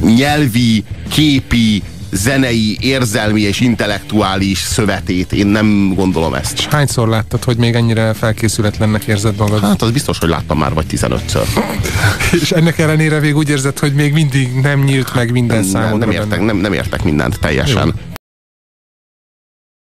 nyelvi, 0.00 0.84
képi, 1.08 1.82
zenei, 2.12 2.76
érzelmi 2.80 3.40
és 3.40 3.60
intellektuális 3.60 4.58
szövetét. 4.58 5.32
Én 5.32 5.46
nem 5.46 5.92
gondolom 5.94 6.34
ezt. 6.34 6.58
És 6.58 6.66
hányszor 6.66 7.08
láttad, 7.08 7.44
hogy 7.44 7.56
még 7.56 7.74
ennyire 7.74 8.12
felkészületlennek 8.12 9.04
érzed 9.04 9.36
magad? 9.36 9.60
Hát 9.60 9.82
az 9.82 9.90
biztos, 9.90 10.18
hogy 10.18 10.28
láttam 10.28 10.58
már 10.58 10.74
vagy 10.74 10.86
15-ször. 10.90 11.46
És 12.42 12.50
ennek 12.50 12.78
ellenére 12.78 13.20
még 13.20 13.36
úgy 13.36 13.48
érzed, 13.48 13.78
hogy 13.78 13.94
még 13.94 14.12
mindig 14.12 14.52
nem 14.62 14.80
nyílt 14.80 15.14
meg 15.14 15.32
minden 15.32 15.60
Nem, 15.60 15.66
számodra 15.68 15.96
nem, 15.96 16.08
benne. 16.08 16.20
értek, 16.20 16.40
nem, 16.44 16.56
nem 16.56 16.72
értek 16.72 17.02
mindent 17.02 17.38
teljesen. 17.40 17.86
Jó. 17.86 18.11